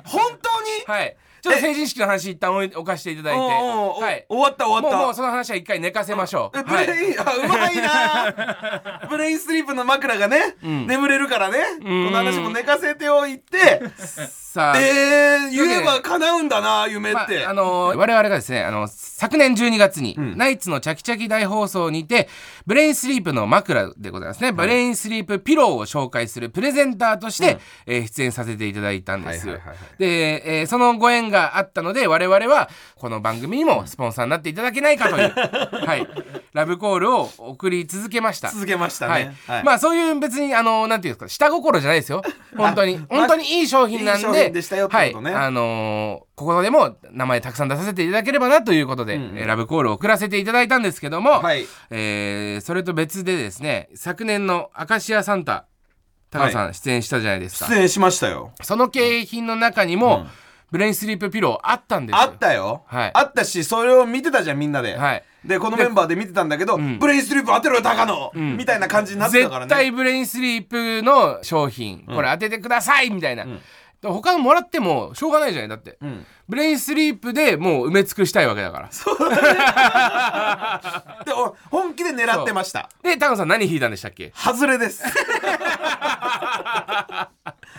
[0.04, 0.84] 本当に？
[0.88, 1.16] はい。
[1.16, 3.40] ちょっと成人式の話一旦置い置かせていただいて。
[3.40, 4.26] おうおうおうはい。
[4.28, 4.98] 終わった終わった。
[5.06, 6.58] もうその話は一回寝かせましょう。
[6.58, 9.00] えブはいレイン、あうまいな。
[9.10, 11.58] ブレインスリープの枕がね、眠れるからね。
[11.82, 13.82] この話も寝かせておいて。
[14.58, 14.80] さあ。
[14.80, 22.28] えー、言えば叶うんだな夢まあって、あの我々がですねあの昨年12月に、ナイツのチャキチャキ大放送にて
[22.66, 29.98] ブレインスリープの枕でございますね、ブレインスリープピローを紹介するプレゼンターとして、えー出演させていただいたんです、はいはいはいはい。
[29.98, 35.32] で、えーそのご縁があったので我々はこの番組にもスポンサーになっていただけないかという、
[35.86, 36.06] はい、
[36.52, 38.50] ラブコールを送り続けました。
[38.50, 39.26] 続けましたはい。
[39.26, 39.64] ね、はい。
[39.64, 42.22] まあそういう別にあのなんていうんですか下心じゃないですよ。
[42.56, 44.94] 本当に本当にいい商品なんでいい商品でしたよね。
[44.94, 51.66] はい、あのーここでも名前たくさん出させていただければなということで、えーラブコールを送らせていただいたんですけども、はい。
[51.90, 55.66] えーそれと別でですね昨年の明石家サンタ
[56.30, 58.52] 高野さん出演したじゃないですか、出演しましたよ。
[58.62, 60.26] その景品の中にも、
[60.70, 62.16] ブレインスリープピローあったんです。
[62.16, 63.10] よあったよ、はい。
[63.14, 65.24] あったしそれを見てたじゃんみんなで、はい。
[65.44, 72.04] でこのメンバーで見てたんだけど、ブレインスリープ当てろよ高野、みたいな感じになってたからね絶対ブレインスリープの商品。
[72.06, 73.46] これ当ててくださいみたいな、
[74.00, 75.98] で他のもらってもしょうがないじゃないだって、
[76.48, 78.88] ブレインスリープでもう埋め尽くしたいわけだから。
[81.24, 82.88] でお本気で狙ってました。
[83.02, 84.32] で高野さん何引いたんでしたっけ？
[84.36, 85.02] 外れです。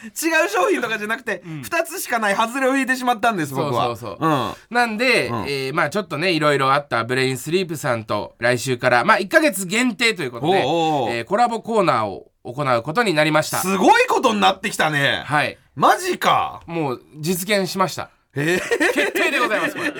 [0.02, 3.86] 違う商品とかじゃなくて、2つしかない外れを引いてしまったんです僕は。
[3.88, 4.30] そうそうそう。
[4.30, 4.54] ん。
[4.70, 11.10] なんで、えーまあちょっとねいろいろあったブレインスリープさんと来週からまあ1ヶ月限定ということでおうおう。
[11.12, 13.58] えーコラボコーナーを行うことになりました。
[13.58, 15.24] すごいことになってきたね。
[15.26, 15.58] はい。
[15.76, 16.62] マジか。
[16.66, 18.10] もう実現しました。
[18.36, 18.60] えー、
[18.94, 19.92] 決定でございますこれ。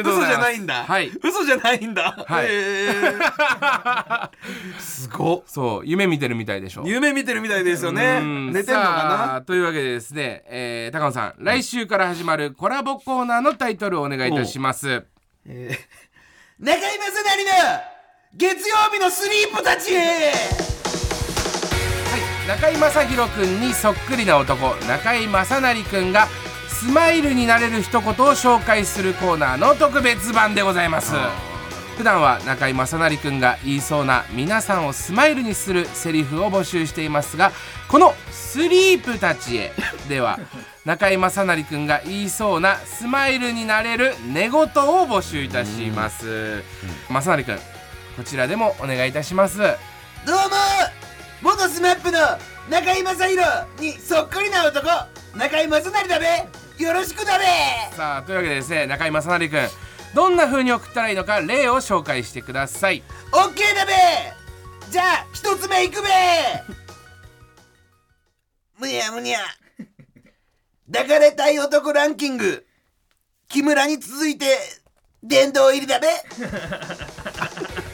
[0.00, 0.84] 嘘じゃないんだ。
[0.84, 1.10] はい。
[1.22, 2.24] 嘘じゃないんだ。
[2.26, 2.46] はい。
[2.48, 4.30] へー。
[4.80, 5.36] すご。
[5.36, 6.82] っそう夢見てるみたいでしょ。
[6.84, 8.18] 夢見てるみたいですよね。
[8.20, 8.52] うん。
[8.52, 14.88] 寝てんのかさあというわけでですね、えー高野さん来週から始まるコラボコーナーのタイトルをお願いいたします。
[16.58, 17.50] な中居正成の
[18.34, 19.92] 月曜日のスリープたち
[22.48, 26.28] 中居正広くんにそっくりな男中居正成くんが
[26.66, 31.12] スマイルになれる一言を紹介するコーナーの特別版でございます。
[31.98, 37.52] 普段は中居正成くんが言いそうな皆さんをスマイルにするセリフを募集していますが
[37.88, 39.72] この「スリープたちへ」
[40.08, 40.38] では
[40.86, 46.64] 中居正成くんが言いそうなスマイルになれる寝言を募集いたします。
[47.10, 47.62] 正成くんこ
[48.24, 49.58] ちらでもお願いいたします。
[49.58, 51.07] どうも
[51.40, 52.18] 元スマップの
[52.68, 53.48] 中居正広
[53.80, 54.88] にそっくりな男
[55.36, 56.48] 中居正成だべ。
[56.82, 57.44] よろしくだべ。
[57.96, 59.68] さあというわけでですね中居正成くん
[60.14, 63.02] どんな風に送ったらいいのか例を紹介してください。
[63.32, 63.92] オッケーだべ。
[64.90, 66.08] じゃあ一つ目いくべ。
[68.78, 69.38] むにゃむにゃ
[70.92, 72.66] 抱かれたい男ランキング。
[73.48, 74.58] 木村に続いて
[75.22, 76.08] 殿堂入りだべ。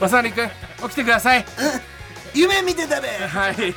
[0.00, 1.44] 正成くん起きてください
[2.34, 3.74] 夢見てたべはい。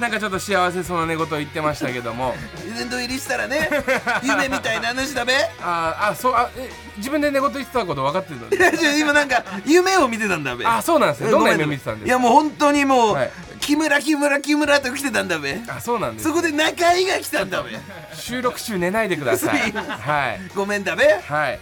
[0.00, 2.34] なんかちょっと幸せそうな寝言言ってましたけども。
[2.76, 3.68] 殿堂入りしたらね
[4.24, 5.34] 夢みたいな話だべ。
[5.60, 8.80] あーあそうあえ自分で寝言言ってたこと分かってるの？
[8.80, 10.66] いや今なんか夢を見てたんだべ。
[10.66, 11.30] あそうなんですね。
[11.30, 12.06] どんな夢見てたんですか？
[12.06, 12.10] い。
[12.10, 13.30] やもう本当にもう、はい。
[13.60, 15.60] 木村木村木村と来てたんだべ。
[15.68, 17.70] あそうなんですそこで中居が来たんだべ。
[18.12, 19.70] 収録中寝ないでください。
[19.70, 20.40] はい。
[20.56, 21.20] ごめんだべ。
[21.28, 21.60] はい。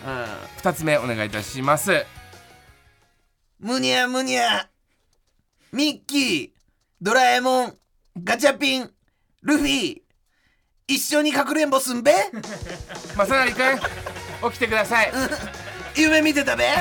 [0.57, 2.07] 二つ目お願いいたします。
[3.61, 4.67] むにゃむにゃ
[5.73, 6.51] ミッキー
[7.01, 7.75] ドラえもん
[8.23, 8.91] ガチャピン
[9.43, 10.03] ルフィ
[10.89, 12.13] 一緒にかくれんぼすんべ？
[13.17, 13.59] 正成く？
[14.49, 15.13] ん起きてください。
[15.97, 16.65] 夢見てたべ？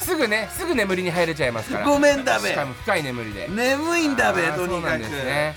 [0.00, 1.86] すぐねすぐ眠りに入れちゃいますから。
[1.86, 2.48] ごめんだべ。
[2.48, 3.46] しかも深い眠りで。
[3.48, 5.54] 眠いんだべとにかくそうなんですね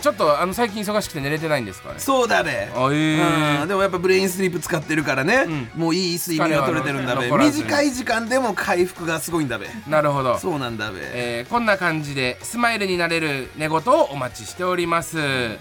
[0.00, 1.98] ちょっとあの最近忙しくて寝れてないんですかね？
[1.98, 2.70] そうだべあえ。
[2.74, 3.68] ーうん。
[3.68, 7.30] でもやっぱブレインスリープ使ってるからね、もういい睡眠が取れてるんだべ。
[7.30, 9.68] 短い時間でも回復がすごいんだべ。
[9.88, 10.38] なるほど。
[10.38, 15.18] そうなんだべ、えーこんな感じでスマイルになれる寝言をお待ちしております。
[15.18, 15.58] え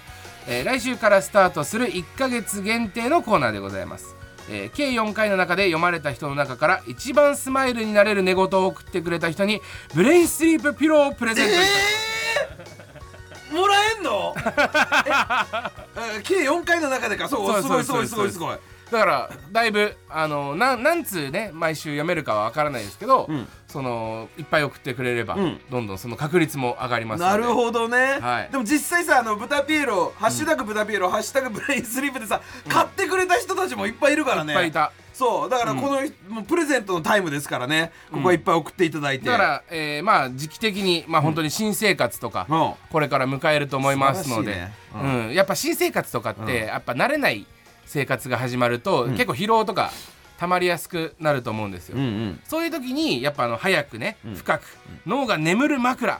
[0.63, 4.15] ー来週からスタートする1ヶ月限定のコーナーでございます、
[4.49, 9.62] えー計4回の中で読まれた人の中から一番スマイルになれる寝言を送ってくれた人に
[9.93, 12.11] ブレインスリープピローをプレゼントいたします
[13.54, 14.36] もらえんの？
[14.38, 14.42] え
[16.20, 17.28] え計4回の中でか。
[17.30, 18.58] そうすごいすごいすごいすごい。
[18.92, 23.48] だからだいぶあのなん何通ね毎週読めるかは分からないですけど、ん。
[23.68, 25.62] そのいっぱい送ってくれれば、ん。
[25.70, 28.50] どんどんその確率も上がりますなるほどね、はい。
[28.52, 34.52] でも実際さあの豚ピエロ「ハッシュタグ豚ピエロ」ハッシュタグブレインスリープ」でさ、買ってくれた人たちもいっぱいいるからね。
[34.52, 37.91] いっぱいいたそうだからこの、もうプレゼントのタイムですからね。
[38.12, 42.73] ここはいっぱい送っていただいて、だから、えーまあ時期的に、まあ、本当に新生活とか、うん。
[42.91, 45.27] これから迎えると思いますので、素晴らしいね。
[45.27, 45.34] うん。
[45.36, 47.45] やっぱ新生活とかって、やっぱ慣れない
[47.86, 49.91] 生活が始まると、結構疲労とか
[50.39, 52.39] 溜まりやすくなると思うんですよ、うんうん。
[52.43, 54.63] そういう時にやっぱあの早くね、深く
[55.05, 56.19] 脳が眠る枕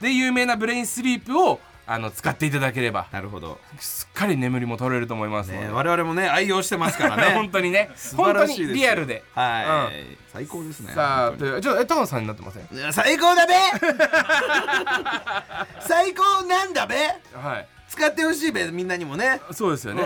[0.00, 3.06] で有名なブレインスリープをあの使っていただければ。
[3.12, 7.34] なるほど、すっかり眠りも取れると思いますので、ね、我々もね愛用してますからね。
[7.38, 7.90] 本当にね。
[7.96, 9.24] 素本当に晴らしいですリアルで。
[9.34, 12.92] はい、最高ですねさあというちょっとえ高野さんになってません？
[12.92, 13.54] 最高だべ！
[15.80, 16.94] 最高なんだべ！
[17.34, 17.68] はい。
[17.88, 19.40] 使ってほしいべみんなにもね。
[19.52, 20.02] そうですよね、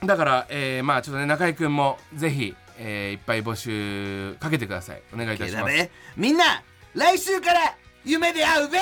[0.00, 0.06] うん。
[0.06, 5.02] だから、えーまあちょっとね中居君もぜひ、えーいっぱい募集かけてください。
[5.12, 5.90] お願いいたします。
[6.16, 6.62] みんな
[6.94, 8.78] 来週から夢で会うべ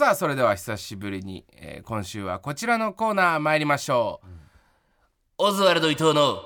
[0.00, 4.22] さあそれでは久しぶりに、えー今週はこちらのコーナー参りましょ
[5.38, 6.38] う、オズワルド伊藤の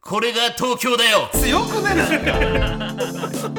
[0.00, 1.30] これが東京だよ。
[1.32, 3.54] 強くねなんかそん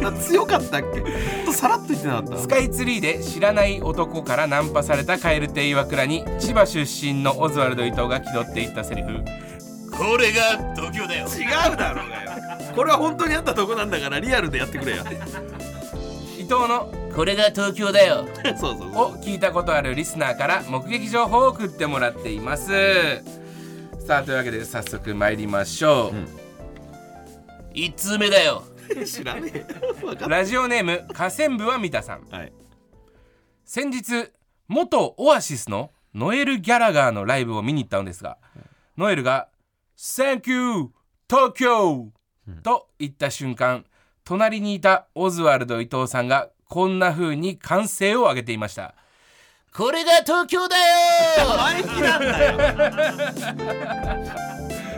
[0.00, 0.10] な。
[0.12, 1.00] 強かったっけ？
[1.00, 1.06] ほ
[1.42, 2.38] んとさらっと言ってなかった？
[2.38, 9.22] スカイツリーで知らない男からナンパされた蛙亭岩倉に千葉出身のオズワルド伊藤が気取っていったセリフ。
[9.90, 11.26] これが東京だよ。
[11.28, 12.30] 違うだろうがよ。
[12.74, 15.04] これは本当にあったとこなんだからリアルでやってくれよ。
[15.04, 15.55] 伊
[16.48, 18.26] 藤のこれが東京だよ。
[18.58, 18.88] そうそうそう。
[18.88, 23.22] を聞いたことあるリスナーから目撃情報を送ってもらっています。
[24.06, 26.12] さあというわけで早速参りましょ
[27.74, 28.62] う、1通目だよ。
[29.04, 29.66] 知らねえ
[30.28, 32.24] ラジオネーム河川部は三田さん。
[32.26, 32.52] たはい。
[33.64, 34.30] 先日
[34.68, 38.38] 元オアシスのノエル・ギャラガーのライブを見に行ったのですが、
[38.96, 39.48] ノエルが
[39.98, 40.90] 「Thank you
[41.28, 42.12] 東京!」
[42.62, 43.84] と言った瞬間
[44.26, 48.92] 隣にいたオズワルド伊藤さんがこんな風に歓声を上げていました。
[49.72, 50.76] これが東京だ
[51.38, 51.46] よ!
[51.78, 52.58] んだよ。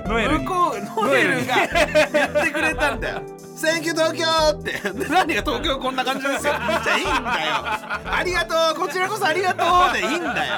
[0.06, 1.54] ノエルに向こうノエルが
[2.10, 3.20] 言ってくれたんだよ
[3.54, 4.24] 「Thank you 東京!」
[4.58, 4.72] って。
[4.92, 6.54] で何が東京こんな感じですよ。
[6.54, 7.20] じゃあいいんだよ。
[8.10, 8.80] ありがとう。
[8.80, 10.54] こちらこそありがとうでいいんだよ。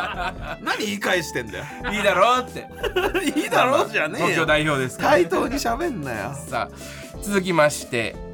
[0.63, 1.65] 何言い返してんだよ。
[1.91, 2.69] いいだろうって。
[3.37, 4.27] いいだろうじゃねえよ。
[4.29, 6.37] 東京代表ですから対等に喋んなよ。
[6.49, 8.30] さあ続きまして、え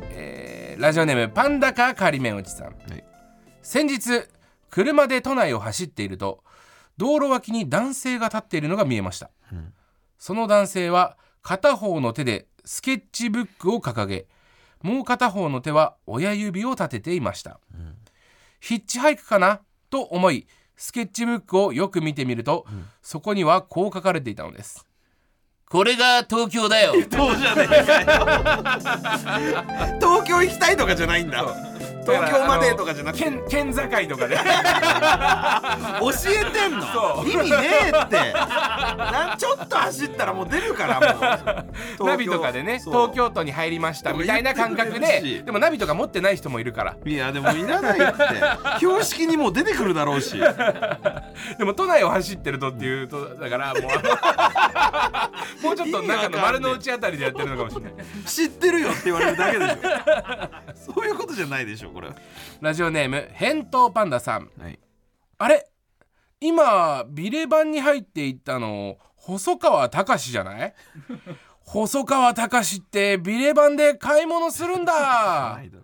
[0.76, 2.72] ーラジオネームパンダカ仮面おじさん、い。
[3.62, 4.22] 先日
[4.70, 6.44] 車で都内を走っていると
[6.96, 9.30] 道路脇に男性が立っているのが見えました、
[10.18, 14.26] その男性は片方の手でスケッチブックを掲げ
[14.82, 17.58] もう片方の手は親指を立てていました、
[18.60, 19.60] ヒッチハイクかな？
[19.88, 22.66] と思いスケッチブックをよく見てみると、
[23.02, 24.86] そこにはこう書かれていたのです
[25.68, 26.92] これが東京だよ。
[27.10, 27.84] そうじゃねえかよ。
[30.00, 31.42] 東京行きたいとかじゃないんだ
[32.06, 33.24] 東京までとかじゃなくて。
[33.24, 34.36] 県県境とかで
[36.00, 38.32] 教えてんその意味ねえって。
[38.32, 41.06] なんちょっと走ったらもう出るからも
[42.00, 42.06] う。
[42.06, 43.26] ナビとかでね東京。
[43.30, 46.96] 都に入りましたみたいな感覚でででもナビとか持ってない人もいるから。
[47.04, 48.24] いやでもいらないって。
[48.78, 50.38] 標識にもう出てくるだろうし。
[51.58, 53.82] でも都内を走ってるとっていうとだからもう。
[55.62, 57.92] もうちょっと中の丸の内あたりでやってるのかもしれない。
[58.24, 60.94] 知ってるよって言われるだけでしょ。
[60.94, 62.10] そういうことじゃないでしょこれ。
[62.60, 64.50] ラジオネーム返答パンダさん。
[64.60, 64.78] はい。
[65.38, 65.66] あれ？
[66.40, 70.74] 今ビレバンに入っていったの細川隆じゃない？
[71.64, 75.54] 細川隆ってビレバンで買い物するんだ。
[75.56, 75.82] ないだろ。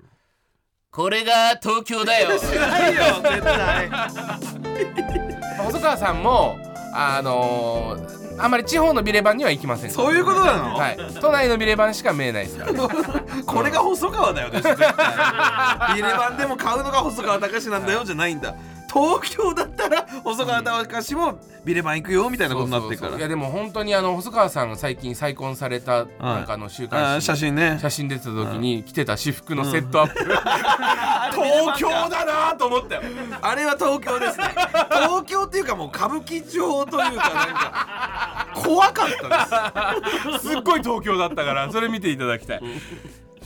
[0.90, 2.28] これが東京だよ。
[2.28, 3.90] ないよ絶対。
[5.58, 6.58] 細川さんも
[6.94, 9.90] あのーあんまり地方のビレバンには行きません。
[9.90, 12.72] そういうことなの、はい、都内のビレバンしか見えないですから。
[13.46, 14.60] これが細川だよね
[15.94, 18.54] ビレバンでも買うのが細川隆なんだよじゃないんだ
[18.92, 23.08] 東京だったら細川隆もビレバン行くよみたいなことになってるから。
[23.08, 23.18] そうそうそう。
[23.18, 27.78] いやでも本当にあの細川さんが最近再婚されたなんかあの週あ刊誌ー写真ね。
[27.80, 33.02] 写真出てた時に着てた私服のセットアップ、東京だなと思ったよ。
[33.40, 34.44] あれは東京ですね。
[34.90, 40.48] 東京っていうかもう歌舞伎町というかなんか怖かったです。
[40.48, 42.60] すっごい東京だったからそれ見ていただきたい。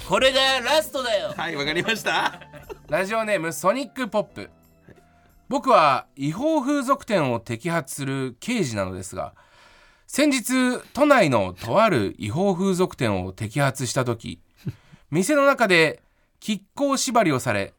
[0.09, 1.35] これがラストだよ。
[1.37, 2.41] はいわかりました。
[2.89, 4.51] ラジオネームソニックポップ
[5.49, 9.35] 僕は違法風俗店を摘発する刑事なのですが
[10.07, 14.41] 先日都内のとある違法風俗店を摘発した時
[15.11, 16.03] 店の中で
[16.45, 17.75] 亀甲縛りをされ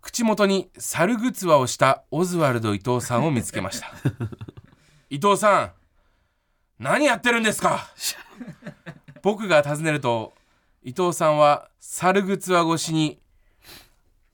[0.00, 3.88] 口元に猿ぐつわをしたオズワルド伊藤さんを見つけました。
[5.10, 5.72] 伊藤さん
[6.78, 7.86] 何やってるんですか？
[9.22, 10.32] 僕が尋ねると
[10.82, 13.20] 伊藤さんは猿ぐつわ越しに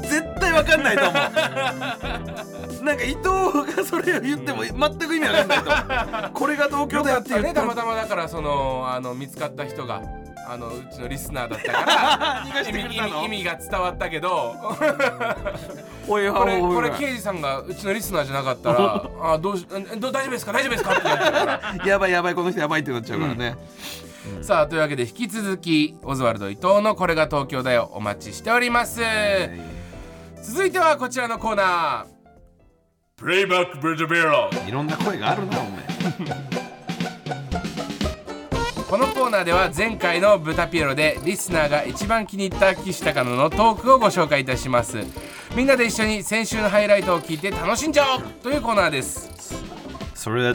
[0.02, 2.82] 絶対わかんないと思う。
[2.84, 3.28] なんか伊藤
[3.76, 6.30] がそれを言っても全く意味わかんないと思う。
[6.34, 10.02] これが東京だよって言ねったたまたまだからそのあの見つかった人が
[10.50, 12.46] あのうちのリスナーだったから
[13.24, 14.54] 意味が伝わったけど
[16.08, 20.52] おいおいこれおいこれ刑事さんがうちのリスナーじゃなかったら あどうしえど大丈夫ですか？
[20.52, 20.92] 大丈夫ですか？
[20.94, 21.86] ってなっちゃうから。
[21.86, 23.56] やばいやばいこの人やばいってなっちゃうからね、
[24.40, 27.90] さあというわけで引き続きオズワルド伊藤のこれが東京だよ。
[27.92, 29.00] お待ちしております。
[30.42, 32.18] 続いてはこちらのコーナー。
[33.16, 44.98] プレイバックブルドベロいろんな声があるなお前ーナーでは前回の「ブタピエロ」でリスナーが一番気に入った岸高野のトークをご紹介いたします。
[45.54, 49.77] みんなで一緒に先週のハイライトを聞いて楽しんじゃおうというコーナーです。
[50.18, 50.54] それは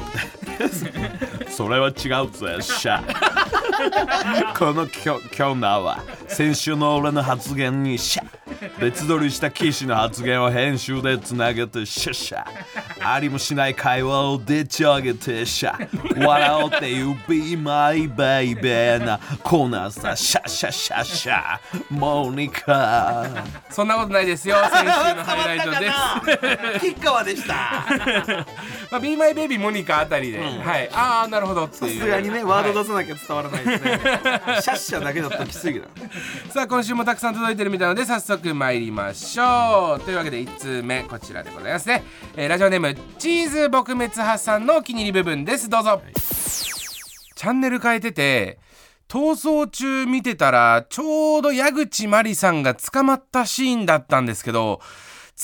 [1.50, 3.02] それは違うぜシャ。
[4.58, 8.24] このきょ今日なは先週の俺の発言にシャ。
[8.80, 12.44] 別撮りした岸の発言を編集でつなげてシャシャ。
[13.02, 16.26] ありもしない会話をでち上げてシャ。
[16.26, 21.60] 笑おうっていう Be my baby なコーナーさシャシャシャシャ。
[21.90, 23.26] モニカ。
[23.70, 26.80] そんなことないですよ先週のハイライトです。
[26.86, 27.56] 吉川でした。
[28.92, 30.90] まあ、Be My Baby モニカあたりで、はい。
[30.94, 32.00] ああなるほどってさいう。
[32.02, 34.00] すがにねワードはい出さなきゃ伝わらないですね、
[34.62, 35.88] シャッシャだけだったらきついけど。
[36.54, 40.04] さあ今週もたくさん届いてるみたいなので早速参りましょう。
[40.04, 42.04] というわけで1通目こちらでございますね、
[42.36, 45.70] えーラジオネームチーズ撲滅派さんのお気に入り部分です。
[45.70, 46.02] どうぞ、
[47.36, 48.60] チャンネル変えてて
[49.10, 54.80] 逃走中見てたらちょうど矢口真理さんが捕まったシーンだったんですけど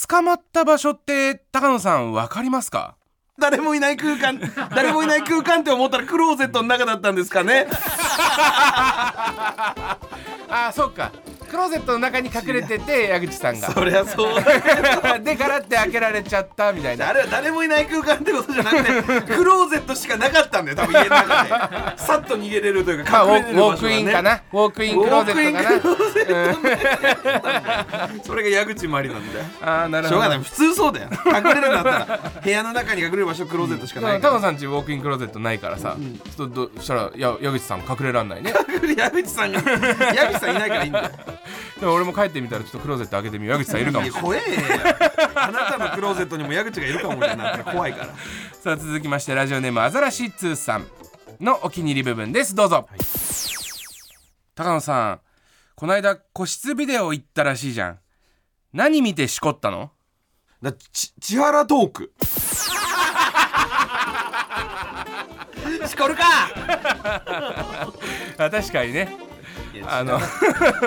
[0.07, 2.95] 捕まった場所って高野さん分かりますか？
[3.40, 4.40] 誰もいない空間
[4.76, 7.68] 誰もいない空間って思ったらクローゼットの中だったんですかね。
[10.52, 11.12] ああそうか
[11.50, 13.72] クローゼットの中に隠れてて矢口さんが。
[13.72, 14.36] そりゃそう
[15.24, 17.10] でガラって開けられちゃったみたいな。
[17.10, 21.50] あれは誰もいない空間ってことじゃなくて クローゼットしかなかったんだよ多分家の中で。
[21.97, 24.41] さっと逃げれるというまあ、ウォーウォークインかな？
[24.54, 28.10] ウォークインクローゼットかな。
[28.24, 29.45] それが矢口真理なんだよ。
[29.62, 30.16] ああなるほど。
[30.16, 30.39] しょうがない。
[30.43, 31.10] 普通そうだよ。
[31.26, 34.34] 隠れるんだったら部屋の中に隠れる場所クローゼットしかないから。
[34.34, 35.95] モさんちウォークインクローゼットないからさ、
[36.38, 38.54] ちょっとどしたらや矢口さん隠れらんないね。
[38.97, 39.60] 矢口さんが
[40.14, 41.10] 矢口さんいないからいいんだよ
[41.80, 43.58] でも俺も帰ってみたらちょっとクローゼット開けてみよう。
[43.58, 44.06] 矢口さんいるかも。
[44.06, 44.46] しれない怖えよ。
[45.36, 48.14] あなたのクローゼットにも矢口がいるかもみたいになったら怖いから。
[48.62, 50.88] さあ続きましてラジオネームアザラシッツーさん
[51.40, 52.54] のお気に入り部分です。
[52.56, 52.90] どうぞ、
[54.56, 55.20] 高野さん
[55.76, 58.00] こないだ個室ビデオ行ったらしいじゃん。
[58.74, 59.92] 何見てしこったの？
[60.62, 62.12] だち千原トーク。
[65.88, 66.24] しこるか。
[68.38, 69.29] あ確かにね
[69.88, 70.20] あの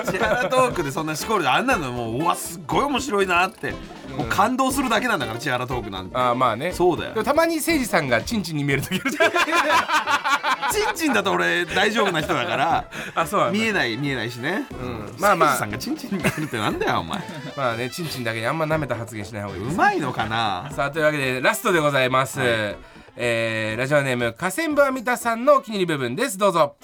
[0.03, 3.71] 千原トークでそんなしこるあんなのもううわすっごい面白いなって、
[4.17, 6.17] もう感動するだけなんだから千原トークなんて。
[6.17, 6.71] あまあね。
[6.71, 7.23] そうだよ。
[7.23, 9.31] たまに誠司さんがチンチンに見える時あるじゃん。
[10.71, 12.85] チンチンだと俺大丈夫な人だから。
[13.15, 15.15] あそう見えない見えないしね、うん。
[15.19, 15.57] まあまあ。
[15.57, 17.19] さんがチンチンに見えるってなんだよお前。
[17.57, 20.69] まあねチンチンだけにあんま舐めた発言しない方がいいうまいのかな。
[20.75, 22.39] さあというわけでラストでございます、
[23.15, 26.37] えーラジオネーム河川部アミタさんのお気に入り部分です。
[26.37, 26.75] どうぞ。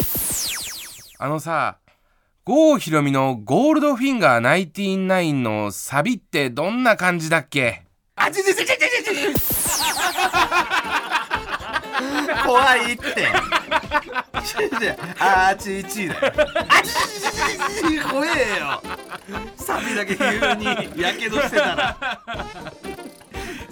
[1.18, 1.78] あのさ
[2.50, 7.84] 郷ひろみの「ゴールドフィンガー99」のサビってどんな感じだっけ？
[8.16, 8.80] あちちちちちち
[12.44, 16.12] 怖いってあーちちだよあちちちち
[17.88, 18.30] ち怖え
[18.60, 18.82] よ
[19.56, 20.24] サビだけ急
[20.56, 20.66] に
[21.00, 21.98] やけどしてたら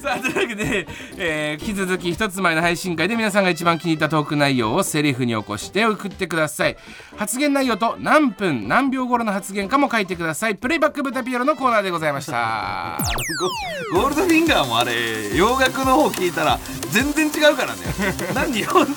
[0.08, 0.88] さあというわけで、
[1.18, 6.78] えー引き続き一つ前の配信会で皆さんが一番気に入ったトーク内容をセリフに起こして送ってください。
[7.18, 10.56] 発言内容と何分何秒頃の発言かも書いてください。
[10.56, 12.98] プレイバックブタピエロのコーナーでございました。
[13.92, 16.58] ゴールドフィンガーもあれ洋楽の方聞いたら
[16.92, 17.82] 全然違うからね。
[18.34, 18.90] 何日本語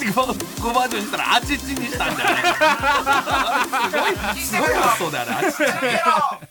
[0.72, 2.42] バージョンにしたらあちちにしたんだよね
[4.40, 5.56] すごいすごい発想だあれあち
[6.46, 6.49] ち。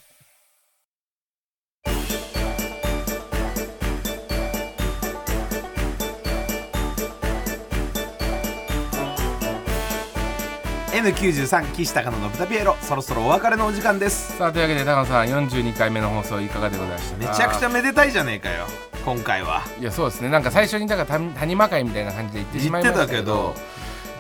[10.92, 14.36] N93 岸高野の豚ピエロそろそろお別れのお時間です。
[14.38, 18.66] さあというわけで高野さん42回目の放送いかがでございましためちゃくちゃめでたいじゃねえかよ
[19.06, 19.62] 今回は。
[19.80, 20.30] いやそうですね。
[20.30, 23.54] なんか最初にだから谷谷間会みたいな感じで言ってしまいましたけど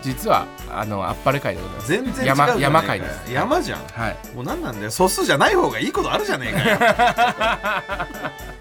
[0.03, 1.87] 実はあのあっぱれ会でございます。
[1.89, 2.59] 全然山よ。
[2.59, 3.31] 山会です。
[3.33, 3.79] 山じゃん。
[3.87, 4.17] はい。
[4.35, 4.91] もう何なんだよ。
[4.91, 8.19] 素数じゃない方がいいことあるじゃねえかよ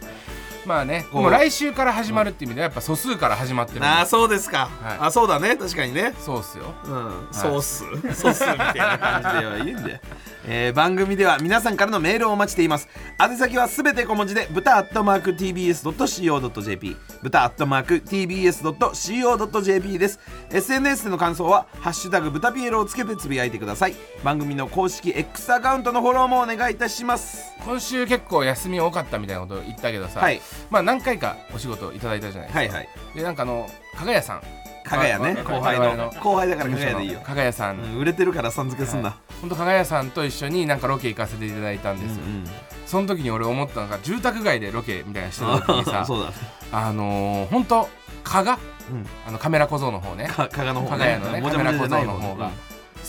[0.69, 3.87] まあねもう来週から始まるっていう意味ではやっぱ素数から始まってるんで。
[3.89, 4.99] ああそうですか、はい。
[5.01, 5.57] あそうだね。
[5.57, 6.13] 確かにね。
[6.21, 6.75] そうっすよ。
[6.85, 7.79] うん、ソース、
[8.15, 10.01] ソースみたいな感じではいいんだよ、
[10.47, 12.89] えー番組では皆さんからのメールをお待ちしています。
[13.19, 20.21] 宛先はすべて小文字で豚アットマーク TBS.CO.JP 豚アットマーク TBS.CO.JP です。
[20.51, 23.95] SNS での感想は「ハッシュタグ豚ピエロ」をつけてつぶやいてください。
[24.23, 27.53] 番組の公式 X アカウントのフォローもお願いいたします。
[27.65, 30.41] 今週結構休み多かったみたいなこと言ったけどさ、はい
[30.71, 32.89] まあ何回かお仕事いただいたじゃないですか、はいはい。
[33.15, 34.43] でなんかあの加賀谷さん。
[34.85, 35.43] 加賀谷ね。
[35.45, 36.11] まあ後輩の。
[36.11, 37.21] 後輩だから加賀谷でいいよ。
[37.21, 42.45] 加賀谷さん、うん売れてるからさん付けすんな、本当加賀谷さんと一緒になんかロケ行かせていただいたんですよ、うん
[42.87, 46.33] その時に俺思ったのが住宅街でロケみたいなしてる時にさそうだ、
[46.73, 47.87] あのー、本当
[48.25, 48.59] 加賀
[48.91, 50.27] うん、あのカメラ小僧の方ね。
[50.29, 52.51] か加賀の方加賀屋のねもカメラ小僧の方が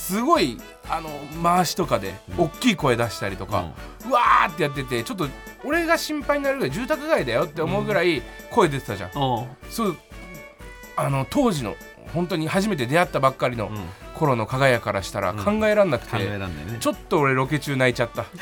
[0.10, 0.58] すごい
[0.90, 1.10] あの
[1.44, 3.72] 回しとかで大きい声出したりとか、
[4.08, 5.28] うわーってやっててちょっと
[5.64, 9.14] 俺が心配になるぐらい住宅街だよって思うぐらい声出てたじゃん、うん。
[9.70, 9.98] そう
[10.96, 11.76] あの当時の
[12.12, 13.76] 本当に初めて出会ったばっかりのうん
[14.20, 15.38] 頃の加賀屋からしたらうん。
[15.38, 16.78] 考えらんなくて、考えらんね。
[16.80, 18.26] ちょっと俺ロケ中泣いちゃった。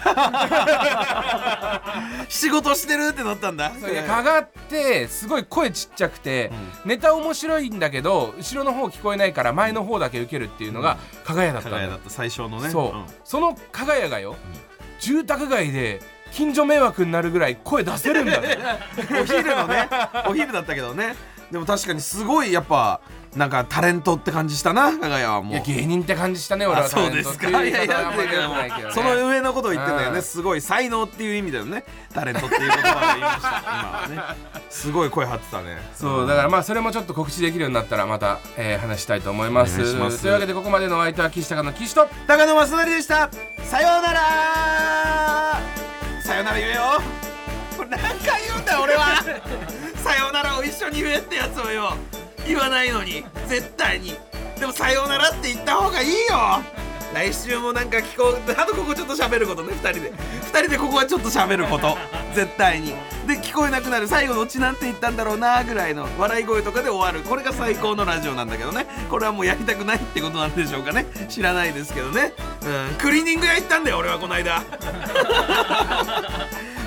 [2.27, 3.71] 仕事してるってなったんだ。
[3.91, 6.51] いや加賀ってすごい声ちっちゃくて、
[6.83, 12.09] ネタ面白いんだけど後ろの方聞こえないから前の方だけ受けるっていうのが加賀屋だったんだった。
[12.09, 12.69] 最初のね。
[12.69, 13.05] そう、ん。
[13.23, 14.35] その加賀屋がよ、
[14.99, 16.01] 住宅街で
[16.31, 18.57] 近所迷惑になるぐらい声出せるんだね。
[19.21, 19.89] お昼のね。
[20.27, 21.15] お昼だったけどね
[21.51, 22.99] でも確かにすごいやっぱ
[23.35, 27.49] なんかタレントって感じしたな加賀屋はもいうや芸人って感じしたね俺あはそうですか。
[27.49, 28.91] いやいやね。
[28.91, 30.15] その上のことを言ってんだようん。
[30.15, 31.83] ねすごい才能っていう意味だよね。
[32.13, 33.49] タレントっていう言葉を言いました。
[33.49, 34.37] 今はね。
[34.69, 35.77] すごい声張ってたね。
[35.95, 39.77] そうだからまあそれもちょっと告知できるようになったらまた、えー話したいと思います。
[39.77, 43.29] というわけでここまでのお相手は岸高の岸と高野正成でした。
[43.63, 45.61] さようなら。
[46.23, 46.81] さようなら言えよ。
[47.77, 49.23] これ何回言うんだよ俺は
[50.07, 51.89] さようならを一緒に言えってやつをよ
[52.47, 53.25] 言わないのに。
[53.45, 54.13] 絶対に。
[54.57, 56.63] でもさようならって言った方がいいよ。
[57.13, 58.51] 来週もなんか聞こう。
[58.51, 60.13] あとここちょっと喋ることね2人で。
[60.13, 61.97] 2人でここはちょっと喋ること。
[62.33, 62.93] 絶対に。
[63.27, 64.07] で聞こえなくなる。
[64.07, 67.27] 最後どっちなんて言ったんだろうなぐらいの笑い声とかで終わる。
[67.27, 68.85] これが最高のラジオなんだけどね。
[69.09, 71.05] これはもうやりたくないってことなんでしょうかね。
[71.27, 72.31] 知らないですけどね、
[72.63, 74.63] うん、クリーニング屋行ったんだよ俺はこの間。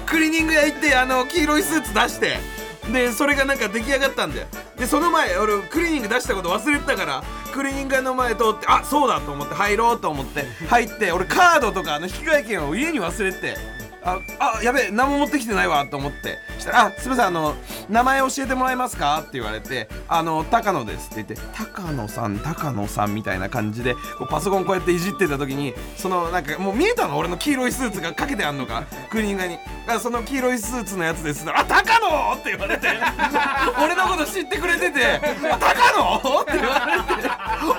[0.06, 2.38] クリーニング屋行ってあの黄色いスーツ出して
[2.92, 4.46] でそれがなんか出来上がったんだよ。
[4.76, 7.22] でその前俺クリーニング出したこと忘れてたから
[7.52, 13.56] クリーニング屋の前通ってあそうだと思って入ろうと思って入って俺カードとかあの引換券を家に忘れてて
[14.02, 16.38] ああやべえ何も持ってきてないわと思って。
[16.60, 17.54] したら「あすみませんあの
[17.88, 27.16] 名前教えてもらえますか?」って言われて「あの高野です」って言って「高野さん高野さん」みたいな感じでこうパソコンこうやっていじってた時にそのなんかもう見えたの？
[27.18, 28.84] 俺の黄色いスーツがかけてあんのか？
[29.10, 29.58] クリーニング屋に。
[29.86, 31.44] あその黄色いスーツのやつです。
[31.52, 32.88] あ高野って言われて。
[33.82, 36.86] 俺のこと知ってくれてて「高野?」って言わ
[37.16, 37.30] れて。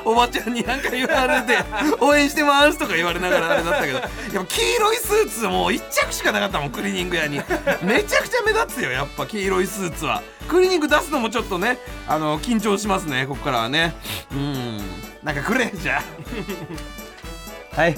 [0.04, 1.58] おばちゃんになんか言われて
[2.02, 4.00] 「応援してます」とか言われながらあれだったけど。
[4.00, 7.42] やっぱ黄色いスーツもう一着しかなかったもんクリーニング屋に。
[7.82, 10.24] めちゃくちゃ目立つよやっぱ黄色いスーツは。
[10.48, 13.94] クリニック出すのもちょっとねあの緊張しますねここからはね。
[14.32, 14.78] うん。
[15.24, 17.98] なんかくれじゃあ はい。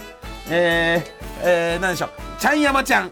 [0.49, 2.09] えー、えー、何でしょう。
[2.39, 3.11] ちゃんやまちゃん。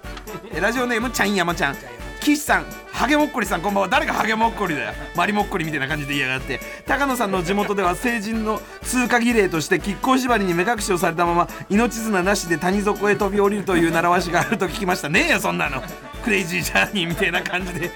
[0.59, 1.76] ラジオネームちゃんやまちゃん。
[2.22, 3.90] 岸さんハゲもっこりさんこんばんは。
[3.90, 4.94] 誰がハゲもっこりだよ。
[5.16, 6.60] マリもっこりみたいな感じで言いやがって。
[6.86, 15.10] 高野さんの地元では成人の通過儀礼として亀甲縛りに目隠しをされたまま命綱なしで谷底へ飛び降りるという習わしがあると聞きました。
[15.10, 15.82] ねえよそんなの。
[16.24, 17.90] クレイジージャーニーみたいな感じで。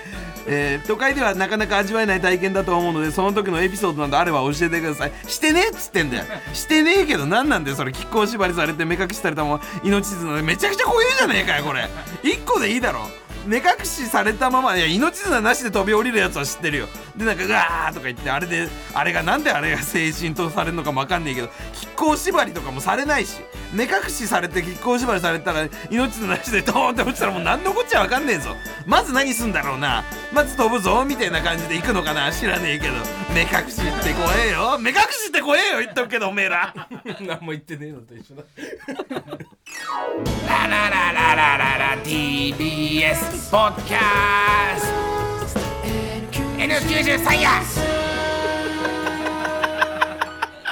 [0.48, 5.12] えー都会ではなかなか味わえない体験だと思うのでその時のエピソードなどあれば教えてください。
[5.28, 6.24] してねっつってんだよ。
[6.54, 7.92] してねえけど何なんだよそれ。
[7.92, 10.42] 亀甲縛りされて目隠しされたまま命綱で。
[10.42, 11.88] めちゃくちゃ怖えじゃねえかよこれ。
[12.24, 13.08] 1個でいいだろ。
[13.46, 16.88] 目隠しされたままいや命綱なしで飛び降りるやつは知ってるよ。
[17.16, 21.48] でなんかうわーとか言ってあれであれがなんであれが精神とされるのかもわかんないけど
[21.96, 23.40] 亀甲縛りとかもされないし
[23.74, 28.50] 目隠しされて亀甲縛りされたら命綱なしでドーンって落ちたらもう何のこっちゃわかんねえぞ。
[28.86, 30.04] まず何すんだろうな。
[30.34, 32.32] まず飛ぶぞみたいな感じで行くのかな。
[32.32, 32.94] 知らねえけど。
[33.34, 34.78] 目隠しって怖えよ。
[34.80, 36.74] 目隠しって怖えよ言っとくけどおめえら。
[37.22, 38.44] 何も言ってねえのと一緒だ。
[39.86, 44.00] ラララララララ TBS ポッキャ
[44.80, 45.56] ス
[46.58, 47.62] N93 や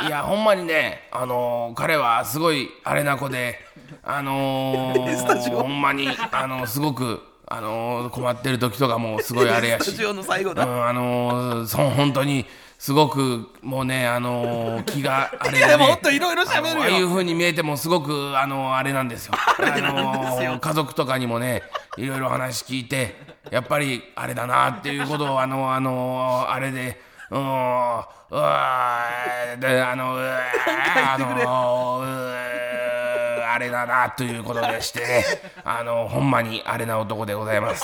[0.07, 3.59] いやほんまにねあのー彼はすごいあれな子で
[4.01, 12.47] あのー、ほんまにあのすごくあのー困ってる時とかもすごいあれやしスタジオの最後だ、うん、あのー、そう本当に
[12.84, 19.36] すごくもうねあのー 気があれで、いやね、もっといろいろ喋るよあのああいう風に見えてもすごくあのあれなんですよ。
[19.38, 21.63] あのー家族とかにもね
[21.95, 23.15] いろいろ話聞いて
[23.51, 26.99] やっぱりあれだなっていうことを あのあのあれで。
[27.31, 32.62] うーんうわーであのうわー あのうー
[33.54, 35.24] あれだなということでしてね
[35.64, 37.84] あのほんまにあれな男でございます。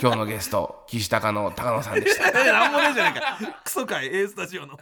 [0.00, 2.32] 今日のゲスト岸高の高野さんでした。
[2.32, 3.38] なんもねえじゃないか。
[3.62, 4.78] クソかい A スタジオの。